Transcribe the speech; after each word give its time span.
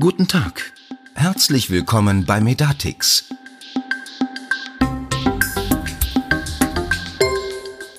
Guten 0.00 0.28
Tag. 0.28 0.72
Herzlich 1.16 1.70
willkommen 1.70 2.24
bei 2.24 2.40
Medatix. 2.40 3.28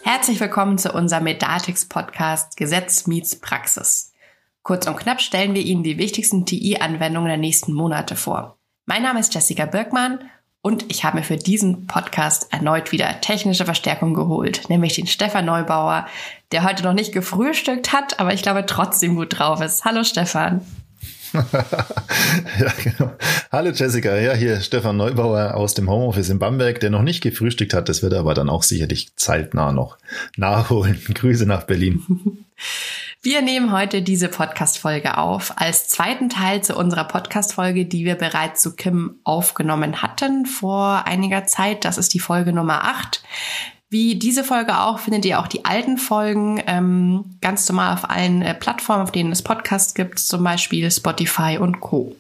Herzlich 0.04 0.40
willkommen 0.40 0.78
zu 0.78 0.94
unserem 0.94 1.26
Medatix 1.26 1.90
Podcast 1.90 2.56
Gesetz 2.56 3.06
meets 3.06 3.42
Praxis. 3.42 4.14
Kurz 4.64 4.88
und 4.88 4.96
knapp 4.96 5.20
stellen 5.20 5.54
wir 5.54 5.62
Ihnen 5.62 5.84
die 5.84 5.98
wichtigsten 5.98 6.46
TI-Anwendungen 6.46 7.28
der 7.28 7.36
nächsten 7.36 7.74
Monate 7.74 8.16
vor. 8.16 8.58
Mein 8.86 9.04
Name 9.04 9.20
ist 9.20 9.34
Jessica 9.34 9.66
Birkmann 9.66 10.20
und 10.62 10.90
ich 10.90 11.04
habe 11.04 11.18
mir 11.18 11.24
für 11.24 11.36
diesen 11.36 11.86
Podcast 11.86 12.54
erneut 12.54 12.94
wieder 12.94 13.20
technische 13.20 13.66
Verstärkung 13.66 14.14
geholt, 14.14 14.70
nämlich 14.70 14.94
den 14.94 15.08
Stefan 15.08 15.44
Neubauer, 15.44 16.08
der 16.54 16.64
heute 16.64 16.84
noch 16.84 16.94
nicht 16.94 17.12
gefrühstückt 17.12 17.92
hat, 17.92 18.22
aber 18.22 18.34
ich 18.34 18.42
glaube 18.42 18.66
trotzdem 18.66 19.18
gut 19.18 19.38
drauf 19.38 19.60
ist. 19.60 19.84
Hallo 19.84 20.06
Stefan. 20.06 20.66
ja, 22.60 22.74
genau. 22.84 23.12
Hallo 23.52 23.70
Jessica, 23.72 24.18
ja, 24.18 24.34
hier 24.34 24.62
Stefan 24.62 24.98
Neubauer 24.98 25.56
aus 25.56 25.74
dem 25.74 25.90
Homeoffice 25.90 26.30
in 26.30 26.40
Bamberg, 26.40 26.80
der 26.80 26.90
noch 26.90 27.02
nicht 27.02 27.22
gefrühstückt 27.22 27.74
hat. 27.74 27.90
Das 27.90 28.02
wird 28.02 28.14
er 28.14 28.20
aber 28.20 28.34
dann 28.34 28.50
auch 28.50 28.64
sicherlich 28.64 29.16
zeitnah 29.16 29.72
noch 29.72 29.98
nachholen. 30.38 31.00
Grüße 31.14 31.46
nach 31.46 31.64
Berlin. 31.64 32.46
Wir 33.22 33.42
nehmen 33.42 33.72
heute 33.72 34.02
diese 34.02 34.30
Podcast-Folge 34.30 35.18
auf 35.18 35.54
als 35.58 35.88
zweiten 35.88 36.30
Teil 36.30 36.64
zu 36.64 36.76
unserer 36.76 37.04
Podcast-Folge, 37.04 37.86
die 37.86 38.06
wir 38.06 38.16
bereits 38.16 38.62
zu 38.62 38.76
Kim 38.76 39.20
aufgenommen 39.24 40.02
hatten 40.02 40.46
vor 40.46 41.06
einiger 41.06 41.46
Zeit. 41.46 41.86
Das 41.86 41.98
ist 41.98 42.14
die 42.14 42.20
Folge 42.20 42.54
Nummer 42.54 42.86
8. 42.86 43.22
Wie 43.92 44.16
diese 44.16 44.44
Folge 44.44 44.80
auch 44.80 45.00
findet 45.00 45.26
ihr 45.26 45.40
auch 45.40 45.48
die 45.48 45.66
alten 45.66 45.98
Folgen 45.98 46.62
ähm, 46.68 47.26
ganz 47.42 47.68
normal 47.68 47.96
auf 47.96 48.08
allen 48.08 48.44
äh, 48.44 48.54
Plattformen, 48.54 49.02
auf 49.02 49.12
denen 49.12 49.32
es 49.32 49.42
Podcasts 49.42 49.96
gibt, 49.96 50.20
zum 50.20 50.44
Beispiel 50.44 50.92
Spotify 50.92 51.58
und 51.60 51.80
Co. 51.80 52.16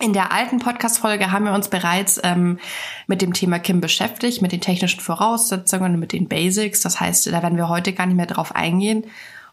In 0.00 0.14
der 0.14 0.32
alten 0.32 0.58
Podcast-Folge 0.58 1.30
haben 1.30 1.44
wir 1.44 1.52
uns 1.52 1.68
bereits 1.68 2.18
ähm, 2.24 2.58
mit 3.06 3.22
dem 3.22 3.34
Thema 3.34 3.60
Kim 3.60 3.80
beschäftigt, 3.80 4.42
mit 4.42 4.50
den 4.50 4.62
technischen 4.62 5.00
Voraussetzungen, 5.00 6.00
mit 6.00 6.12
den 6.12 6.26
Basics. 6.26 6.80
Das 6.80 6.98
heißt, 6.98 7.26
da 7.26 7.42
werden 7.42 7.58
wir 7.58 7.68
heute 7.68 7.92
gar 7.92 8.06
nicht 8.06 8.16
mehr 8.16 8.26
drauf 8.26 8.56
eingehen. 8.56 9.04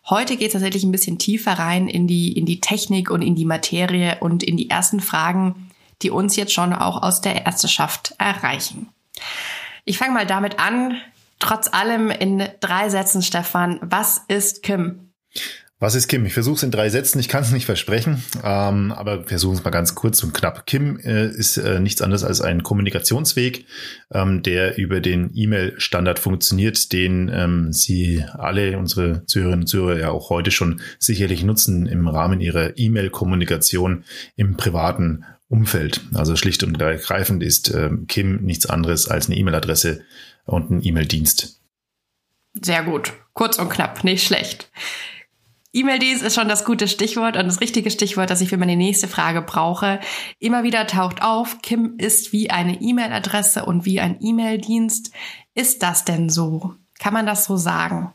Heute 0.09 0.38
geht 0.38 0.47
es 0.47 0.53
tatsächlich 0.53 0.85
ein 0.85 0.91
bisschen 0.91 1.19
tiefer 1.19 1.59
rein 1.59 1.88
in 1.88 2.07
die, 2.07 2.31
in 2.31 2.45
die 2.45 2.61
Technik 2.61 3.11
und 3.11 3.22
in 3.22 3.35
die 3.35 3.45
Materie 3.45 4.17
und 4.22 4.41
in 4.41 4.57
die 4.57 4.69
ersten 4.69 5.01
Fragen, 5.01 5.69
die 6.01 6.09
uns 6.09 6.35
jetzt 6.35 6.53
schon 6.53 6.73
auch 6.73 7.03
aus 7.03 7.22
der 7.22 7.45
Ärzteschaft 7.45 8.16
erreichen. 8.17 8.88
Ich 9.83 9.97
fange 9.97 10.13
mal 10.13 10.25
damit 10.25 10.59
an, 10.59 10.97
trotz 11.39 11.71
allem 11.71 12.09
in 12.09 12.43
drei 12.59 12.89
Sätzen, 12.89 13.21
Stefan, 13.21 13.80
was 13.81 14.21
ist 14.27 14.63
Kim? 14.63 15.11
Was 15.79 15.94
ist 15.94 16.07
Kim? 16.07 16.25
Ich 16.25 16.33
versuche 16.33 16.55
es 16.55 16.63
in 16.63 16.71
drei 16.71 16.89
Sätzen. 16.89 17.19
Ich 17.19 17.27
kann 17.27 17.44
es 17.44 17.52
nicht 17.52 17.67
versprechen, 17.67 18.23
ähm, 18.44 18.91
aber 18.91 19.25
versuchen 19.25 19.57
es 19.57 19.63
mal 19.63 19.69
ganz 19.69 19.94
kurz 19.94 20.23
und 20.23 20.33
knapp. 20.33 20.66
Kim 20.66 20.97
äh, 21.02 21.27
ist 21.27 21.57
äh, 21.57 21.79
nichts 21.79 22.02
anderes 22.02 22.23
als 22.23 22.41
ein 22.41 22.63
Kommunikationsweg, 22.63 23.66
ähm, 24.11 24.41
der 24.41 24.79
über 24.79 25.02
den 25.02 25.29
E-Mail-Standard 25.35 26.17
funktioniert, 26.17 26.91
den 26.94 27.29
ähm, 27.31 27.73
Sie 27.73 28.25
alle, 28.33 28.79
unsere 28.79 29.23
Zuhörerinnen 29.27 29.61
und 29.61 29.67
Zuhörer, 29.67 29.99
ja 29.99 30.09
auch 30.09 30.31
heute 30.31 30.49
schon 30.49 30.81
sicherlich 30.97 31.44
nutzen 31.44 31.85
im 31.85 32.07
Rahmen 32.07 32.41
Ihrer 32.41 32.75
E-Mail-Kommunikation 32.75 34.03
im 34.35 34.57
privaten 34.57 35.25
Umfeld. 35.47 36.01
Also 36.16 36.35
schlicht 36.35 36.63
und 36.63 36.81
ergreifend 36.81 37.44
ist 37.44 37.69
äh, 37.69 37.91
Kim 38.07 38.38
nichts 38.41 38.66
anderes 38.66 39.07
als 39.07 39.27
eine 39.27 39.38
E-Mail-Adresse 39.38 40.01
und 40.48 40.72
ein 40.72 40.84
E-Mail-Dienst. 40.84 41.62
Sehr 42.53 42.84
gut. 42.84 43.14
Kurz 43.34 43.59
und 43.59 43.70
knapp, 43.70 44.03
nicht 44.03 44.26
schlecht. 44.26 44.72
E-Mail-Dienst 45.73 46.23
ist 46.23 46.34
schon 46.34 46.48
das 46.48 46.66
gute 46.66 46.88
Stichwort 46.88 47.38
und 47.38 47.45
das 47.45 47.62
richtige 47.62 47.92
Stichwort, 47.92 48.31
das 48.31 48.42
ich 48.42 48.50
für 48.50 48.58
meine 48.58 48.75
nächste 48.75 49.08
Frage 49.08 49.44
brauche. 49.44 50.00
Immer 50.40 50.64
wieder 50.64 50.88
taucht 50.88 51.22
auf, 51.22 51.62
Kim 51.62 51.95
ist 52.00 52.34
wie 52.34 52.50
eine 52.50 52.81
E-Mail-Adresse 52.81 53.66
und 53.66 53.86
wie 53.86 54.00
ein 54.00 54.18
E-Mail-Dienst. 54.19 55.12
Ist 55.53 55.84
das 55.84 56.03
denn 56.03 56.30
so? 56.30 56.74
Kann 57.00 57.13
man 57.13 57.28
das 57.28 57.46
so 57.46 57.57
sagen? 57.57 58.13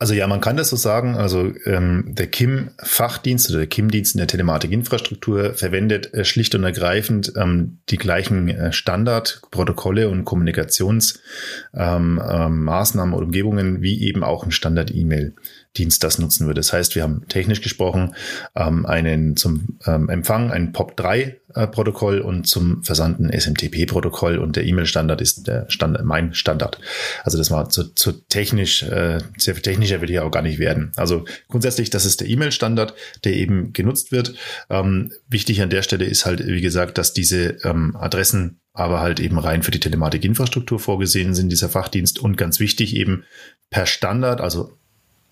Also 0.00 0.14
ja, 0.14 0.26
man 0.26 0.40
kann 0.40 0.56
das 0.56 0.70
so 0.70 0.76
sagen. 0.76 1.14
Also 1.14 1.52
ähm, 1.66 2.06
der 2.06 2.26
KIM-Fachdienst 2.26 3.50
oder 3.50 3.58
der 3.58 3.66
KIM-Dienst 3.66 4.14
in 4.14 4.18
der 4.18 4.28
Telematikinfrastruktur 4.28 5.52
verwendet 5.52 6.14
äh, 6.14 6.24
schlicht 6.24 6.54
und 6.54 6.64
ergreifend 6.64 7.34
ähm, 7.36 7.80
die 7.90 7.98
gleichen 7.98 8.48
äh, 8.48 8.72
Standardprotokolle 8.72 10.08
und 10.08 10.24
Kommunikationsmaßnahmen 10.24 12.18
ähm, 12.18 12.98
ähm, 12.98 13.14
oder 13.14 13.26
Umgebungen 13.26 13.82
wie 13.82 14.02
eben 14.02 14.24
auch 14.24 14.42
ein 14.42 14.52
Standard-E-Mail. 14.52 15.34
Dienst 15.76 16.02
das 16.02 16.18
nutzen 16.18 16.46
würde. 16.46 16.58
Das 16.58 16.72
heißt, 16.72 16.96
wir 16.96 17.04
haben 17.04 17.26
technisch 17.28 17.60
gesprochen 17.60 18.14
ähm, 18.56 18.86
einen 18.86 19.36
zum 19.36 19.78
ähm, 19.86 20.08
Empfang 20.08 20.50
ein 20.50 20.72
POP3-Protokoll 20.72 22.18
äh, 22.18 22.22
und 22.22 22.48
zum 22.48 22.82
Versanden 22.82 23.30
SMTP-Protokoll 23.30 24.38
und 24.38 24.56
der 24.56 24.64
E-Mail-Standard 24.66 25.20
ist 25.20 25.46
der 25.46 25.70
Standard, 25.70 26.04
mein 26.04 26.34
Standard. 26.34 26.80
Also 27.22 27.38
das 27.38 27.52
war 27.52 27.68
zu, 27.68 27.94
zu 27.94 28.12
technisch, 28.12 28.82
äh, 28.82 29.18
sehr 29.36 29.54
viel 29.54 29.62
technischer 29.62 30.00
will 30.00 30.08
hier 30.08 30.24
auch 30.24 30.32
gar 30.32 30.42
nicht 30.42 30.58
werden. 30.58 30.90
Also 30.96 31.24
grundsätzlich, 31.46 31.88
das 31.88 32.04
ist 32.04 32.20
der 32.20 32.28
E-Mail-Standard, 32.28 32.94
der 33.22 33.34
eben 33.34 33.72
genutzt 33.72 34.10
wird. 34.10 34.34
Ähm, 34.70 35.12
wichtig 35.28 35.62
an 35.62 35.70
der 35.70 35.82
Stelle 35.82 36.04
ist 36.04 36.26
halt, 36.26 36.44
wie 36.44 36.60
gesagt, 36.60 36.98
dass 36.98 37.12
diese 37.12 37.58
ähm, 37.62 37.94
Adressen 37.96 38.60
aber 38.72 39.00
halt 39.00 39.20
eben 39.20 39.38
rein 39.38 39.62
für 39.62 39.70
die 39.70 39.80
Telematikinfrastruktur 39.80 40.80
vorgesehen 40.80 41.34
sind, 41.34 41.50
dieser 41.50 41.68
Fachdienst 41.68 42.18
und 42.18 42.36
ganz 42.36 42.60
wichtig 42.60 42.96
eben 42.96 43.24
per 43.68 43.86
Standard, 43.86 44.40
also 44.40 44.79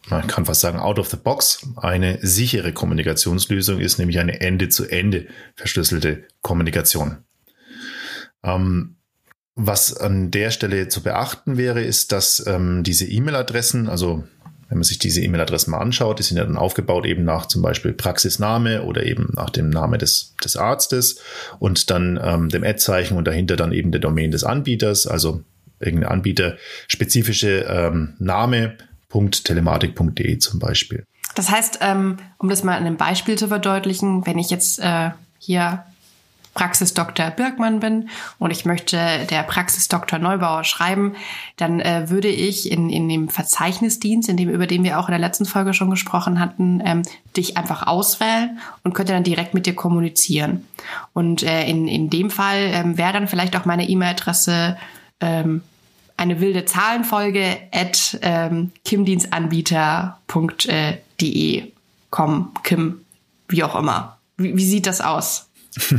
man 0.09 0.27
kann 0.27 0.47
fast 0.47 0.61
sagen, 0.61 0.79
out 0.79 0.99
of 0.99 1.09
the 1.09 1.17
box 1.17 1.67
eine 1.77 2.19
sichere 2.23 2.73
Kommunikationslösung 2.73 3.81
ist, 3.81 3.99
nämlich 3.99 4.19
eine 4.19 4.41
Ende-zu-Ende 4.41 5.27
verschlüsselte 5.55 6.25
Kommunikation. 6.43 7.19
Ähm, 8.43 8.97
was 9.55 9.97
an 9.97 10.31
der 10.31 10.51
Stelle 10.51 10.89
zu 10.89 11.03
beachten 11.03 11.57
wäre, 11.57 11.83
ist, 11.83 12.13
dass 12.13 12.47
ähm, 12.47 12.85
diese 12.85 13.07
E-Mail-Adressen, 13.07 13.89
also 13.89 14.25
wenn 14.69 14.79
man 14.79 14.85
sich 14.85 14.99
diese 14.99 15.21
E-Mail-Adressen 15.21 15.71
mal 15.71 15.81
anschaut, 15.81 16.19
die 16.19 16.23
sind 16.23 16.37
ja 16.37 16.45
dann 16.45 16.57
aufgebaut 16.57 17.07
eben 17.07 17.25
nach 17.25 17.47
zum 17.47 17.63
Beispiel 17.63 17.93
Praxisname 17.93 18.85
oder 18.85 19.05
eben 19.05 19.31
nach 19.35 19.51
dem 19.51 19.71
Name 19.71 19.99
des, 19.99 20.35
des 20.45 20.57
Arztes 20.57 21.21
und 21.59 21.91
dann 21.91 22.21
ähm, 22.23 22.51
dem 22.51 22.65
Ad-Zeichen 22.65 23.17
und 23.17 23.27
dahinter 23.27 23.57
dann 23.57 23.73
eben 23.73 23.91
der 23.91 24.01
Domain 24.01 24.31
des 24.31 24.45
Anbieters, 24.45 25.07
also 25.07 25.43
irgendein 25.81 26.11
Anbieter 26.11 26.57
spezifische 26.87 27.67
ähm, 27.69 28.15
Name 28.19 28.77
telematik.de 29.11 30.39
zum 30.39 30.59
Beispiel. 30.59 31.05
Das 31.35 31.51
heißt, 31.51 31.79
ähm, 31.83 32.17
um 32.39 32.49
das 32.49 32.65
mal 32.65 32.77
in 32.77 32.87
einem 32.87 32.97
Beispiel 32.97 33.37
zu 33.37 33.49
verdeutlichen, 33.49 34.27
wenn 34.27 34.39
ich 34.39 34.51
jetzt 34.51 34.79
äh, 34.81 35.11
hier 35.39 35.85
Praxisdoktor 36.59 37.31
Birkmann 37.31 37.79
bin 37.79 38.09
und 38.41 38.51
ich 38.51 38.65
möchte 38.65 38.99
der 39.31 39.45
Praxisdoktor 39.45 40.19
Neubauer 40.19 40.65
schreiben, 40.65 41.15
dann 41.57 41.79
äh, 41.79 42.11
würde 42.11 42.27
ich 42.27 42.73
in, 42.73 42.91
in 42.91 43.09
dem 43.09 43.29
Verzeichnisdienst, 43.29 44.29
in 44.29 44.37
dem, 44.37 44.49
über 44.49 44.67
den 44.67 44.83
wir 44.83 44.99
auch 44.99 45.07
in 45.07 45.13
der 45.13 45.21
letzten 45.21 45.45
Folge 45.45 45.73
schon 45.73 45.91
gesprochen 45.91 46.41
hatten, 46.41 46.83
ähm, 46.85 47.03
dich 47.37 47.57
einfach 47.57 47.87
auswählen 47.87 48.59
und 48.83 48.93
könnte 48.93 49.13
dann 49.13 49.23
direkt 49.23 49.55
mit 49.55 49.67
dir 49.67 49.75
kommunizieren. 49.77 50.67
Und 51.13 51.45
äh, 51.45 51.65
in, 51.69 51.87
in 51.87 52.11
dem 52.11 52.29
Fall 52.29 52.59
ähm, 52.73 52.99
wäre 52.99 53.13
dann 53.13 53.29
vielleicht 53.29 53.55
auch 53.57 53.65
meine 53.65 53.89
E-Mail-Adresse 53.89 54.77
ähm, 55.21 55.63
eine 56.19 56.41
wilde 56.41 56.67
Zahlenfolge 56.67 57.57
at 57.73 58.19
ähm, 58.23 58.73
kimdienstanbieter.de 58.85 61.73
com, 62.11 62.53
Kim, 62.63 63.05
wie 63.49 63.65
auch 63.65 63.77
immer. 63.77 64.19
Wie, 64.37 64.57
wie 64.57 64.65
sieht 64.65 64.87
das 64.87 65.01
aus? 65.01 65.48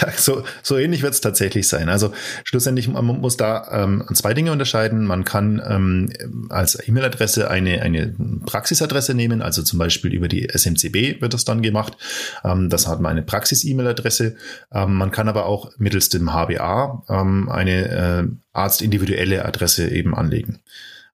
ja, 0.00 0.12
so, 0.16 0.44
so 0.62 0.78
ähnlich 0.78 1.02
wird 1.02 1.14
es 1.14 1.20
tatsächlich 1.20 1.68
sein. 1.68 1.88
Also 1.88 2.12
schlussendlich 2.44 2.88
man 2.88 3.04
muss 3.04 3.36
da 3.36 3.68
ähm, 3.70 4.04
zwei 4.14 4.34
Dinge 4.34 4.52
unterscheiden. 4.52 5.04
Man 5.04 5.24
kann 5.24 5.62
ähm, 5.66 6.10
als 6.48 6.78
E-Mail-Adresse 6.86 7.50
eine, 7.50 7.82
eine 7.82 8.14
Praxisadresse 8.46 9.14
nehmen, 9.14 9.42
also 9.42 9.62
zum 9.62 9.78
Beispiel 9.78 10.12
über 10.12 10.28
die 10.28 10.48
SMCB 10.48 11.20
wird 11.20 11.34
das 11.34 11.44
dann 11.44 11.62
gemacht. 11.62 11.96
Ähm, 12.44 12.70
das 12.70 12.88
hat 12.88 13.00
man 13.00 13.12
eine 13.12 13.22
Praxis-E-Mail-Adresse. 13.22 14.36
Ähm, 14.72 14.94
man 14.94 15.10
kann 15.10 15.28
aber 15.28 15.46
auch 15.46 15.72
mittels 15.78 16.08
dem 16.08 16.32
HBA 16.32 17.04
ähm, 17.08 17.48
eine 17.48 17.88
äh, 17.88 18.24
arztindividuelle 18.52 19.44
Adresse 19.44 19.88
eben 19.88 20.14
anlegen. 20.14 20.60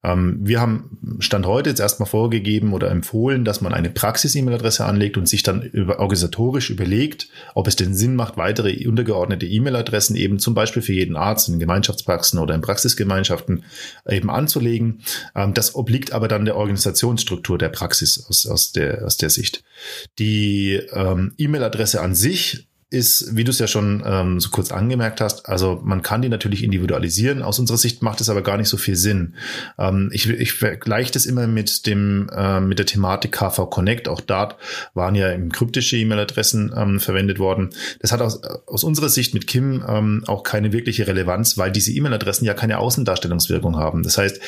Ähm, 0.05 0.39
wir 0.41 0.61
haben 0.61 0.99
Stand 1.21 1.47
heute 1.47 1.71
jetzt 1.71 1.81
erstmal 1.81 2.09
vorgegeben 2.09 2.73
oder 2.73 2.91
empfohlen, 2.91 3.45
dass 3.45 3.61
man 3.61 3.73
eine 3.73 3.91
Praxis-E-Mail-Adresse 3.91 4.85
anlegt 4.85 5.17
und 5.17 5.29
sich 5.29 5.43
dann 5.43 5.63
über, 5.63 6.01
organisatorisch 6.01 6.71
überlegt, 6.71 7.29
ob 7.55 7.69
es 7.69 7.77
denn 7.77 7.95
Sinn 7.95 8.17
macht, 8.17 8.37
weitere 8.37 8.87
untergeordnete 8.87 9.47
E-Mail-Adressen 9.47 10.17
eben 10.17 10.39
zum 10.39 10.55
Beispiel 10.55 10.83
für 10.83 10.93
jeden 10.93 11.17
Arzt 11.17 11.49
in 11.49 11.61
Gemeinschaftspraxen 11.61 12.39
oder 12.39 12.55
in 12.55 12.61
Praxisgemeinschaften 12.61 13.65
eben 14.09 14.31
anzulegen. 14.31 15.03
Ähm, 15.35 15.55
das 15.55 15.75
obliegt 15.75 16.13
aber 16.13 16.29
dann 16.29 16.45
der 16.45 16.57
Organisationsstruktur 16.57 17.59
der 17.59 17.69
Praxis 17.69 18.27
aus, 18.29 18.47
aus, 18.47 18.73
der, 18.73 19.05
aus 19.05 19.17
der 19.17 19.31
Sicht. 19.31 19.63
Die 20.19 20.81
ähm, 20.93 21.35
E-Mail-Adresse 21.39 22.01
an 22.01 22.15
sich 22.15 22.67
ist, 22.93 23.37
wie 23.37 23.45
du 23.45 23.51
es 23.51 23.59
ja 23.59 23.67
schon 23.67 24.03
ähm, 24.05 24.41
so 24.41 24.51
kurz 24.51 24.71
angemerkt 24.73 25.21
hast, 25.21 25.49
also 25.49 25.81
man 25.83 26.03
kann 26.03 26.23
die 26.23 26.29
natürlich 26.29 26.63
individualisieren. 26.63 27.43
Aus 27.43 27.59
unserer 27.59 27.79
Sicht 27.79 28.03
macht 28.03 28.21
es 28.21 28.29
aber 28.29 28.43
gar 28.43 28.57
nicht 28.57 28.69
so 28.69 28.77
viel 28.77 28.97
Sinn. 28.97 29.35
Ähm, 29.79 30.11
ich, 30.13 30.29
ich 30.29 30.53
vergleiche 30.53 31.13
das 31.13 31.27
immer 31.27 31.47
mit 31.47 31.87
dem 31.87 32.29
äh, 32.35 32.61
mit 32.61 32.79
der 32.79 32.87
Thematik 32.87 33.33
KV 33.33 33.67
Connect. 33.71 34.09
Auch 34.09 34.21
dort 34.21 34.57
waren 34.95 35.15
ja 35.15 35.37
kryptische 35.49 35.97
E-Mail-Adressen 35.97 36.73
ähm, 36.77 37.01
verwendet 37.01 37.39
worden. 37.39 37.71
Das 38.01 38.13
hat 38.13 38.21
aus, 38.21 38.43
aus 38.67 38.85
unserer 38.85 39.09
Sicht 39.09 39.35
mit 39.35 39.47
Kim 39.47 39.83
ähm, 39.89 40.25
auch 40.27 40.43
keine 40.43 40.73
wirkliche 40.73 41.07
Relevanz, 41.07 41.59
weil 41.59 41.73
diese 41.73 41.93
E-Mail-Adressen 41.93 42.45
ja 42.45 42.55
keine 42.55 42.79
Außendarstellungswirkung 42.79 43.77
haben. 43.77 44.03
Das 44.03 44.19
heißt, 44.19 44.41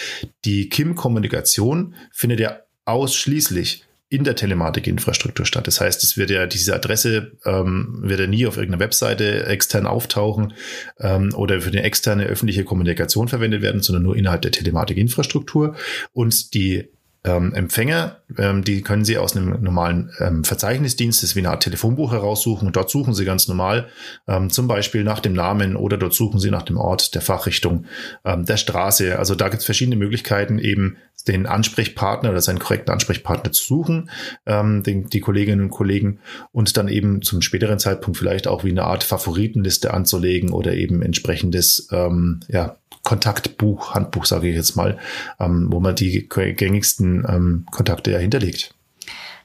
die 0.45 0.69
Kim-Kommunikation 0.69 1.95
findet 2.13 2.41
ja 2.41 2.59
ausschließlich 2.85 3.85
in 4.15 4.25
der 4.25 4.37
Telematikinfrastruktur 4.37 5.45
statt. 5.45 5.67
Das 5.67 5.81
heißt, 5.81 6.05
es 6.05 6.17
wird 6.17 6.31
ja 6.31 6.47
diese 6.47 6.75
Adresse 6.75 7.33
ähm, 7.45 7.99
wird 8.03 8.21
ja 8.21 8.27
nie 8.27 8.47
auf 8.47 8.57
irgendeiner 8.57 8.85
Webseite 8.85 9.47
extern 9.47 9.87
auftauchen 9.87 10.53
ähm, 11.01 11.35
oder 11.35 11.61
für 11.61 11.71
eine 11.71 11.83
externe 11.83 12.25
öffentliche 12.27 12.65
Kommunikation 12.65 13.29
verwendet 13.29 13.61
werden, 13.61 13.83
sondern 13.83 14.05
nur 14.05 14.17
innerhalb 14.17 14.43
der 14.43 14.53
Telematikinfrastruktur. 14.53 15.75
Und 16.13 16.55
die 16.55 16.94
ähm, 17.25 17.55
Empfänger, 17.55 18.19
ähm, 18.39 18.63
die 18.65 18.83
können 18.83 19.05
Sie 19.05 19.17
aus 19.17 19.37
einem 19.37 19.63
normalen 19.63 20.11
ähm, 20.21 20.45
Verzeichnisdienst, 20.45 21.23
das 21.23 21.31
ist 21.31 21.37
wie 21.37 21.41
eine 21.41 21.51
Art 21.51 21.63
Telefonbuch 21.63 22.13
heraussuchen. 22.13 22.71
dort 22.73 22.91
suchen 22.91 23.15
Sie 23.15 23.25
ganz 23.25 23.49
normal 23.49 23.89
ähm, 24.29 24.51
zum 24.51 24.69
Beispiel 24.69 25.05
nach 25.05 25.21
dem 25.21 25.33
Namen 25.33 25.77
oder 25.77 25.97
dort 25.97 26.15
suchen 26.15 26.39
Sie 26.39 26.51
nach 26.51 26.63
dem 26.63 26.77
Ort, 26.77 27.15
der 27.15 27.23
Fachrichtung, 27.23 27.87
ähm, 28.25 28.45
der 28.45 28.59
Straße. 28.59 29.19
Also 29.19 29.35
da 29.35 29.49
gibt 29.49 29.61
es 29.61 29.65
verschiedene 29.65 29.97
Möglichkeiten, 29.97 30.59
eben 30.59 30.97
den 31.27 31.47
Ansprechpartner 31.47 32.31
oder 32.31 32.43
seinen 32.43 32.59
korrekten 32.59 32.93
Ansprechpartner 32.93 33.53
zu 33.53 33.65
suchen, 33.65 34.11
ähm, 34.45 34.83
den, 34.83 35.09
die 35.09 35.21
Kolleginnen 35.21 35.63
und 35.63 35.71
Kollegen 35.71 36.19
und 36.53 36.77
dann 36.77 36.89
eben 36.89 37.23
zum 37.23 37.41
späteren 37.41 37.79
Zeitpunkt 37.79 38.19
vielleicht 38.19 38.47
auch 38.47 38.65
wie 38.65 38.71
eine 38.71 38.85
Art 38.85 39.05
Favoritenliste 39.05 39.95
anzulegen 39.95 40.51
oder 40.51 40.75
eben 40.75 41.01
entsprechendes 41.01 41.89
ähm, 41.91 42.41
ja, 42.49 42.77
Kontaktbuch, 43.05 43.95
Handbuch 43.95 44.25
sage 44.25 44.49
ich 44.49 44.57
jetzt 44.57 44.77
mal, 44.77 44.99
ähm, 45.39 45.69
wo 45.71 45.79
man 45.79 45.95
die 45.95 46.27
gängigsten 46.29 47.14
ähm, 47.29 47.67
Kontakte 47.71 48.11
ja 48.11 48.19
hinterlegt. 48.19 48.75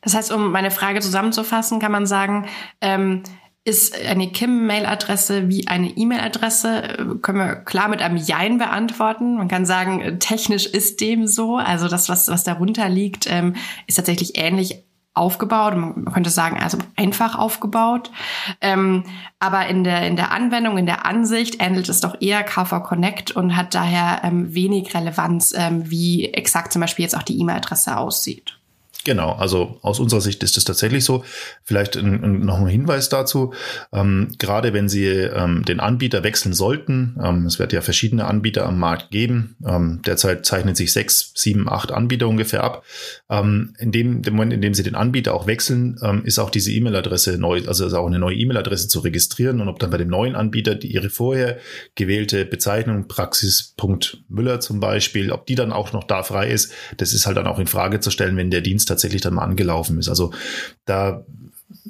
Das 0.02 0.14
heißt, 0.14 0.32
um 0.32 0.52
meine 0.52 0.72
Frage 0.72 1.02
zusammenzufassen, 1.02 1.80
kann 1.80 1.92
man 1.92 2.06
sagen, 2.06 2.48
ähm, 2.80 3.24
ist 3.66 3.96
eine 4.06 4.32
Kim-Mail-Adresse 4.32 5.50
wie 5.50 5.68
eine 5.68 5.90
E-Mail-Adresse? 5.90 7.18
Können 7.22 7.38
wir 7.38 7.56
klar 7.58 7.90
mit 7.90 8.02
einem 8.02 8.18
Jein 8.18 8.58
beantworten. 8.58 9.36
Man 9.36 9.48
kann 9.48 9.66
sagen, 9.66 10.20
technisch 10.20 10.66
ist 10.66 11.02
dem 11.02 11.28
so. 11.28 11.58
Also 11.58 11.88
das, 11.88 12.10
was, 12.10 12.30
was 12.30 12.44
darunter 12.44 12.88
liegt, 12.90 13.28
ähm, 13.30 13.56
ist 13.86 13.96
tatsächlich 13.96 14.38
ähnlich 14.38 14.86
aufgebaut. 15.14 15.76
Man 15.76 16.06
könnte 16.06 16.30
sagen, 16.30 16.60
also 16.60 16.78
einfach 16.96 17.38
aufgebaut. 17.38 18.12
Ähm, 18.62 19.04
aber 19.40 19.68
in 19.68 19.84
der, 19.84 20.08
in 20.08 20.16
der 20.16 20.32
Anwendung, 20.32 20.78
in 20.78 20.86
der 20.86 21.06
Ansicht 21.06 21.62
ähnelt 21.62 21.90
es 21.90 22.02
doch 22.02 22.22
eher 22.22 22.44
KV 22.44 22.84
Connect 22.84 23.32
und 23.32 23.56
hat 23.56 23.74
daher 23.74 24.22
ähm, 24.24 24.54
wenig 24.54 24.94
Relevanz, 24.94 25.54
ähm, 25.56 25.90
wie 25.90 26.26
exakt 26.34 26.72
zum 26.72 26.82
Beispiel 26.82 27.04
jetzt 27.04 27.18
auch 27.18 27.24
die 27.24 27.40
E-Mail-Adresse 27.40 27.98
aussieht. 27.98 28.59
Genau, 29.06 29.32
also 29.32 29.80
aus 29.82 30.00
unserer 30.02 30.20
Sicht 30.20 30.44
ist 30.44 30.58
es 30.58 30.66
tatsächlich 30.66 31.06
so. 31.06 31.24
Vielleicht 31.64 31.96
ein, 31.96 32.22
ein, 32.22 32.40
noch 32.42 32.60
ein 32.60 32.68
Hinweis 32.68 33.08
dazu. 33.08 33.54
Ähm, 33.94 34.36
gerade 34.40 34.74
wenn 34.74 34.90
Sie 34.90 35.06
ähm, 35.06 35.64
den 35.64 35.80
Anbieter 35.80 36.24
wechseln 36.24 36.54
sollten, 36.54 37.18
ähm, 37.24 37.46
es 37.46 37.60
wird 37.60 37.72
ja 37.72 37.80
verschiedene 37.80 38.26
Anbieter 38.26 38.66
am 38.66 38.78
Markt 38.78 39.10
geben. 39.10 39.56
Ähm, 39.66 40.02
derzeit 40.06 40.46
zeichnen 40.46 40.76
sich 40.76 40.92
sechs, 40.92 41.32
sieben, 41.34 41.70
acht 41.70 41.94
Anbieter 41.94 42.28
ungefähr 42.28 42.62
ab. 42.62 42.84
Ähm, 43.30 43.74
in 43.80 43.94
dem, 43.94 44.22
dem 44.22 44.34
Moment, 44.34 44.52
in 44.52 44.62
dem 44.62 44.74
Sie 44.74 44.84
den 44.84 44.96
Anbieter 44.96 45.34
auch 45.34 45.48
wechseln, 45.48 45.98
ähm, 46.04 46.26
ist 46.26 46.38
auch 46.38 46.50
diese 46.50 46.72
E-Mail-Adresse 46.74 47.38
neu, 47.38 47.62
also 47.68 47.86
ist 47.86 47.94
auch 47.94 48.08
eine 48.08 48.20
neue 48.20 48.36
E-Mail-Adresse 48.36 48.90
zu 48.90 49.00
registrieren 49.00 49.62
und 49.62 49.70
ob 49.70 49.80
dann 49.80 49.92
bei 49.92 49.98
dem 49.98 50.10
neuen 50.10 50.36
Anbieter 50.36 50.76
die, 50.76 50.88
Ihre 50.92 51.10
vorher 51.10 51.58
gewählte 51.96 52.44
Bezeichnung 52.44 53.08
Praxis.müller 53.08 54.60
zum 54.60 54.82
Beispiel, 54.82 55.32
ob 55.32 55.46
die 55.46 55.56
dann 55.56 55.72
auch 55.72 55.94
noch 55.94 56.04
da 56.04 56.22
frei 56.24 56.50
ist, 56.50 56.74
das 56.98 57.14
ist 57.14 57.26
halt 57.26 57.38
dann 57.38 57.48
auch 57.48 57.60
in 57.60 57.68
Frage 57.68 58.02
zu 58.02 58.12
stellen, 58.12 58.36
wenn 58.36 58.52
der 58.52 58.62
Dienst 58.62 58.89
tatsächlich 58.90 59.22
dann 59.22 59.36
mal 59.36 59.44
angelaufen 59.44 59.98
ist. 60.00 60.10
Also 60.10 60.34
da 60.86 61.24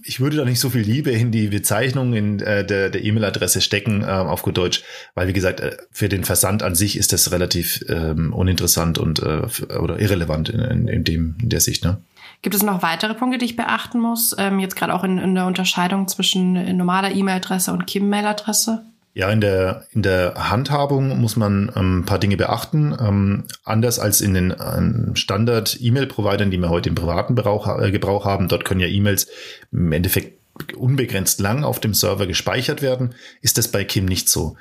ich 0.04 0.20
würde 0.20 0.38
da 0.38 0.46
nicht 0.46 0.60
so 0.60 0.70
viel 0.70 0.82
Liebe 0.82 1.12
in 1.12 1.32
die 1.32 1.48
Bezeichnung 1.48 2.14
in 2.14 2.40
äh, 2.40 2.66
der, 2.66 2.90
der 2.90 3.04
E-Mail-Adresse 3.04 3.62
stecken, 3.62 4.04
äh, 4.04 4.08
auf 4.08 4.42
gut 4.42 4.58
Deutsch, 4.58 4.84
weil 5.16 5.28
wie 5.28 5.34
gesagt, 5.34 5.60
äh, 5.60 5.78
für 5.92 6.10
den 6.10 6.24
Versand 6.24 6.64
an 6.64 6.76
sich 6.76 6.98
ist 6.98 7.14
das 7.14 7.32
relativ 7.32 7.84
ähm, 7.88 8.34
uninteressant 8.34 8.98
und 8.98 9.20
äh, 9.20 9.48
oder 9.78 10.00
irrelevant 10.00 10.50
in, 10.50 10.60
in, 10.60 10.88
in, 10.88 11.04
dem, 11.04 11.36
in 11.42 11.50
der 11.50 11.62
Sicht. 11.62 11.84
Ne? 11.84 12.02
Gibt 12.42 12.56
es 12.56 12.64
noch 12.64 12.82
weitere 12.82 13.14
Punkte, 13.14 13.38
die 13.38 13.46
ich 13.46 13.56
beachten 13.56 14.00
muss? 14.00 14.36
Ähm, 14.38 14.60
jetzt 14.60 14.76
gerade 14.76 14.94
auch 14.94 15.04
in, 15.04 15.18
in 15.18 15.36
der 15.36 15.46
Unterscheidung 15.46 16.08
zwischen 16.08 16.78
normaler 16.78 17.12
E-Mail-Adresse 17.12 17.72
und 17.72 17.88
Kim-Mail-Adresse? 17.88 18.86
Ja, 19.14 19.30
in 19.32 19.42
der, 19.42 19.88
in 19.92 20.04
der 20.04 20.50
Handhabung 20.50 21.20
muss 21.20 21.36
man 21.36 21.72
ähm, 21.76 22.00
ein 22.00 22.06
paar 22.06 22.20
Dinge 22.20 22.38
beachten. 22.38 22.96
Ähm, 23.00 23.46
anders 23.64 24.00
als 24.00 24.22
in 24.22 24.34
den 24.34 24.54
ähm, 24.60 25.16
Standard-E-Mail-Providern, 25.16 26.52
die 26.52 26.58
wir 26.58 26.70
heute 26.70 26.90
im 26.90 26.96
privaten 26.96 27.36
Gebrauch, 27.36 27.80
äh, 27.80 27.92
Gebrauch 27.92 28.26
haben. 28.26 28.48
Dort 28.48 28.66
können 28.66 28.80
ja 28.80 28.88
E-Mails 28.88 29.28
im 29.72 29.92
Endeffekt 29.92 30.40
unbegrenzt 30.76 31.40
lang 31.40 31.64
auf 31.64 31.80
dem 31.80 31.94
Server 31.94 32.28
gespeichert 32.28 32.82
werden, 32.82 33.16
ist 33.42 33.58
das 33.58 33.70
bei 33.70 33.84
Kim 33.84 34.06
nicht 34.06 34.30
so. 34.30 34.58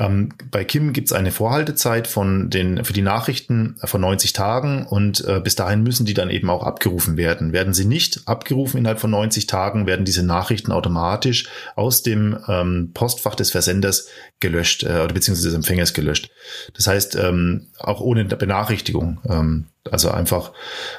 Ähm, 0.00 0.30
bei 0.50 0.64
Kim 0.64 0.92
gibt 0.92 1.08
es 1.08 1.12
eine 1.12 1.30
Vorhaltezeit 1.30 2.08
von 2.08 2.48
den, 2.48 2.84
für 2.84 2.94
die 2.94 3.02
Nachrichten 3.02 3.76
von 3.84 4.00
90 4.00 4.32
Tagen 4.32 4.86
und 4.86 5.24
äh, 5.26 5.40
bis 5.40 5.54
dahin 5.54 5.82
müssen 5.82 6.06
die 6.06 6.14
dann 6.14 6.30
eben 6.30 6.48
auch 6.48 6.64
abgerufen 6.64 7.18
werden. 7.18 7.52
Werden 7.52 7.74
sie 7.74 7.84
nicht 7.84 8.22
abgerufen 8.26 8.78
innerhalb 8.78 8.98
von 8.98 9.10
90 9.10 9.46
Tagen, 9.46 9.86
werden 9.86 10.06
diese 10.06 10.24
Nachrichten 10.24 10.72
automatisch 10.72 11.48
aus 11.76 12.02
dem 12.02 12.38
ähm, 12.48 12.92
Postfach 12.94 13.34
des 13.34 13.50
Versenders 13.50 14.08
gelöscht 14.40 14.84
äh, 14.84 15.02
oder 15.04 15.12
beziehungsweise 15.12 15.48
des 15.48 15.56
Empfängers 15.56 15.92
gelöscht. 15.92 16.30
Das 16.74 16.86
heißt, 16.86 17.16
ähm, 17.16 17.66
auch 17.78 18.00
ohne 18.00 18.24
Benachrichtigung. 18.24 19.20
Ähm, 19.28 19.66
also 19.90 20.10
einfach 20.10 20.52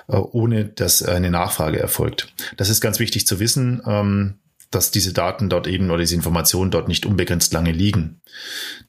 äh, 0.07 0.15
ohne, 0.15 0.65
dass 0.65 1.03
eine 1.03 1.31
Nachfrage 1.31 1.79
erfolgt. 1.79 2.33
Das 2.57 2.69
ist 2.69 2.81
ganz 2.81 2.99
wichtig 2.99 3.27
zu 3.27 3.39
wissen. 3.39 3.81
Ähm, 3.85 4.40
dass 4.71 4.89
diese 4.89 5.13
Daten 5.13 5.49
dort 5.49 5.67
eben 5.67 5.89
oder 5.89 5.99
diese 5.99 6.15
Informationen 6.15 6.71
dort 6.71 6.87
nicht 6.87 7.05
unbegrenzt 7.05 7.53
lange 7.53 7.71
liegen. 7.71 8.21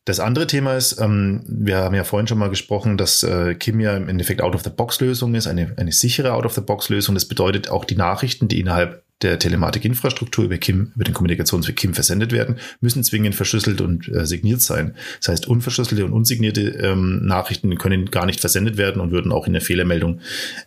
Das 0.04 0.20
andere 0.20 0.46
Thema 0.46 0.76
ist, 0.76 1.00
ähm, 1.00 1.44
wir 1.46 1.78
haben 1.78 1.94
ja 1.94 2.04
vorhin 2.04 2.26
schon 2.26 2.38
mal 2.38 2.50
gesprochen, 2.50 2.96
dass 2.96 3.22
äh, 3.22 3.54
Kim 3.54 3.80
ja 3.80 3.96
im 3.96 4.08
Endeffekt 4.08 4.40
Out-of-the-Box-Lösung 4.40 5.34
ist, 5.34 5.46
eine, 5.46 5.74
eine 5.76 5.92
sichere 5.92 6.32
Out-of-the-Box-Lösung. 6.32 7.14
Das 7.14 7.26
bedeutet 7.26 7.68
auch 7.68 7.84
die 7.84 7.96
Nachrichten, 7.96 8.48
die 8.48 8.60
innerhalb 8.60 9.02
der 9.22 9.38
Telematikinfrastruktur 9.38 10.44
über 10.44 10.58
Kim, 10.58 10.92
über 10.94 11.04
den 11.04 11.14
Kommunikationsweg 11.14 11.76
Kim 11.76 11.94
versendet 11.94 12.32
werden, 12.32 12.56
müssen 12.80 13.04
zwingend 13.04 13.34
verschlüsselt 13.34 13.80
und 13.80 14.08
äh, 14.08 14.26
signiert 14.26 14.60
sein. 14.60 14.94
Das 15.20 15.28
heißt, 15.28 15.48
unverschlüsselte 15.48 16.04
und 16.04 16.12
unsignierte 16.12 16.62
ähm, 16.62 17.24
Nachrichten 17.24 17.76
können 17.78 18.10
gar 18.10 18.26
nicht 18.26 18.40
versendet 18.40 18.76
werden 18.76 19.00
und 19.00 19.12
würden 19.12 19.32
auch 19.32 19.46
in 19.46 19.52
der 19.52 19.62
Fehlermeldung 19.62 20.20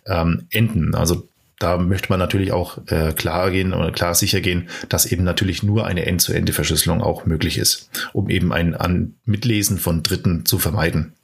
ähm, 0.06 0.46
enden. 0.50 0.94
Also 0.94 1.28
da 1.58 1.78
möchte 1.78 2.10
man 2.10 2.18
natürlich 2.18 2.52
auch 2.52 2.78
äh, 2.86 3.12
klar 3.12 3.50
gehen 3.50 3.72
oder 3.72 3.90
klar 3.90 4.14
sicher 4.14 4.40
gehen, 4.40 4.68
dass 4.88 5.06
eben 5.06 5.24
natürlich 5.24 5.62
nur 5.62 5.86
eine 5.86 6.04
End-zu-Ende-Verschlüsselung 6.04 7.02
auch 7.02 7.24
möglich 7.24 7.58
ist, 7.58 7.90
um 8.12 8.28
eben 8.28 8.52
ein 8.52 8.74
An 8.74 9.14
Mitlesen 9.24 9.78
von 9.78 10.02
Dritten 10.02 10.44
zu 10.44 10.58
vermeiden. 10.58 11.14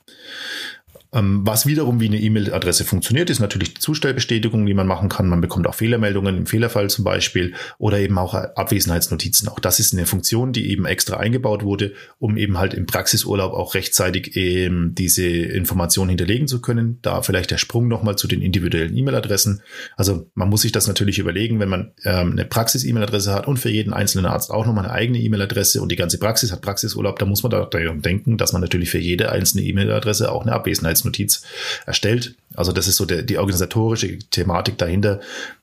Ähm, 1.15 1.43
was 1.45 1.67
wiederum 1.67 2.01
wie 2.01 2.07
eine 2.07 2.19
E-Mail-Adresse 2.19 2.85
funktioniert, 2.85 3.29
ist 3.29 3.41
natürlich 3.41 3.75
die 3.75 3.81
Zustellbestätigung, 3.81 4.65
die 4.65 4.73
man 4.73 4.87
machen 4.87 5.11
kann. 5.11 5.29
Man 5.29 5.43
bekommt 5.43 5.67
auch 5.67 5.75
Fehlermeldungen 5.75 6.39
im 6.39 6.47
Fehlerfall 6.47 6.89
zum 6.89 7.05
Beispiel 7.05 7.53
oder 7.79 7.99
eben 7.99 8.17
auch 8.17 8.33
Abwesenheitsnotizen. 8.35 9.49
Auch 9.49 9.61
das 9.61 9.79
ist 9.79 9.93
eine 9.93 10.07
Funktion, 10.07 10.53
die 10.53 10.71
eben 10.71 10.87
extra 10.87 11.19
eingebaut 11.19 11.65
wurde, 11.65 11.93
um 12.19 12.39
eben 12.39 12.59
halt 12.59 12.73
im 12.73 12.87
Praxisurlaub 12.87 13.53
auch 13.53 13.75
rechtzeitig 13.75 14.37
eben 14.37 14.95
diese 14.95 15.27
Informationen 15.27 16.09
hinterlegen 16.09 16.49
zu 16.49 16.63
können. 16.63 16.99
Da 17.03 17.21
vielleicht 17.21 17.51
der 17.51 17.59
Sprung 17.59 17.89
nochmal 17.89 18.17
zu 18.17 18.27
den 18.27 18.41
individuellen 18.41 18.97
E-Mail-Adressen. 18.97 19.61
Also 19.97 20.31
man 20.35 20.49
muss 20.49 20.63
sich 20.63 20.73
das 20.73 20.89
natürlich 20.89 21.19
überlegen, 21.19 21.61
wenn 21.61 21.69
man 21.69 21.93
ähm, 22.05 22.33
eine 22.33 22.47
Praxis-E-Mail-Adresse 22.47 23.35
hat 23.35 23.47
und 23.47 23.59
für 23.59 23.71
jeden 23.71 23.93
einzelnen 23.93 24.25
Arzt 24.25 24.51
auch 24.51 24.65
nochmal 24.65 24.85
eine 24.85 24.95
eigene 24.95 25.19
E-Mail-Adresse 25.19 25.83
und 25.83 25.93
die 25.93 25.97
ganze 25.97 26.19
Praxis 26.19 26.53
hat 26.53 26.63
Praxisurlaub, 26.63 27.19
da 27.19 27.27
muss 27.27 27.43
man 27.43 27.51
daran 27.51 28.01
denken, 28.01 28.39
dass 28.39 28.55
man 28.55 28.63
natürlich 28.63 28.91
für 28.91 28.99
jede 28.99 29.31
einzelne 29.31 29.65
E-Mail-Adresse 29.65 30.33
auch 30.33 30.43
eine 30.43 30.53
Abwesenheits 30.53 31.02
Sicherheitsnotiz 31.03 31.43
erstellt. 31.87 32.37
Also 32.55 32.73
das 32.73 32.87
ist 32.87 32.97
so 32.97 33.05
der, 33.05 33.23
die 33.23 33.39
organisatorische 33.39 34.19
Thematik 34.31 34.79
dahinter, 34.79 35.21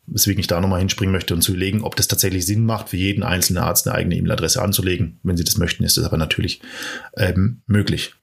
weswegen 0.07 0.39
ich 0.39 0.47
da 0.47 0.59
nochmal 0.59 0.79
hinspringen 0.79 1.13
möchte 1.13 1.33
und 1.33 1.41
zu 1.41 1.51
überlegen, 1.51 1.83
ob 1.83 1.95
das 1.95 2.07
tatsächlich 2.07 2.45
Sinn 2.45 2.65
macht, 2.65 2.89
für 2.89 2.97
jeden 2.97 3.23
einzelnen 3.23 3.63
Arzt 3.63 3.87
eine 3.87 3.95
eigene 3.95 4.15
E-Mail-Adresse 4.15 4.61
anzulegen. 4.61 5.19
Wenn 5.23 5.37
Sie 5.37 5.43
das 5.43 5.57
möchten, 5.57 5.83
ist 5.83 5.97
das 5.97 6.05
aber 6.05 6.17
natürlich 6.17 6.61
ähm, 7.15 7.61
möglich. 7.67 8.13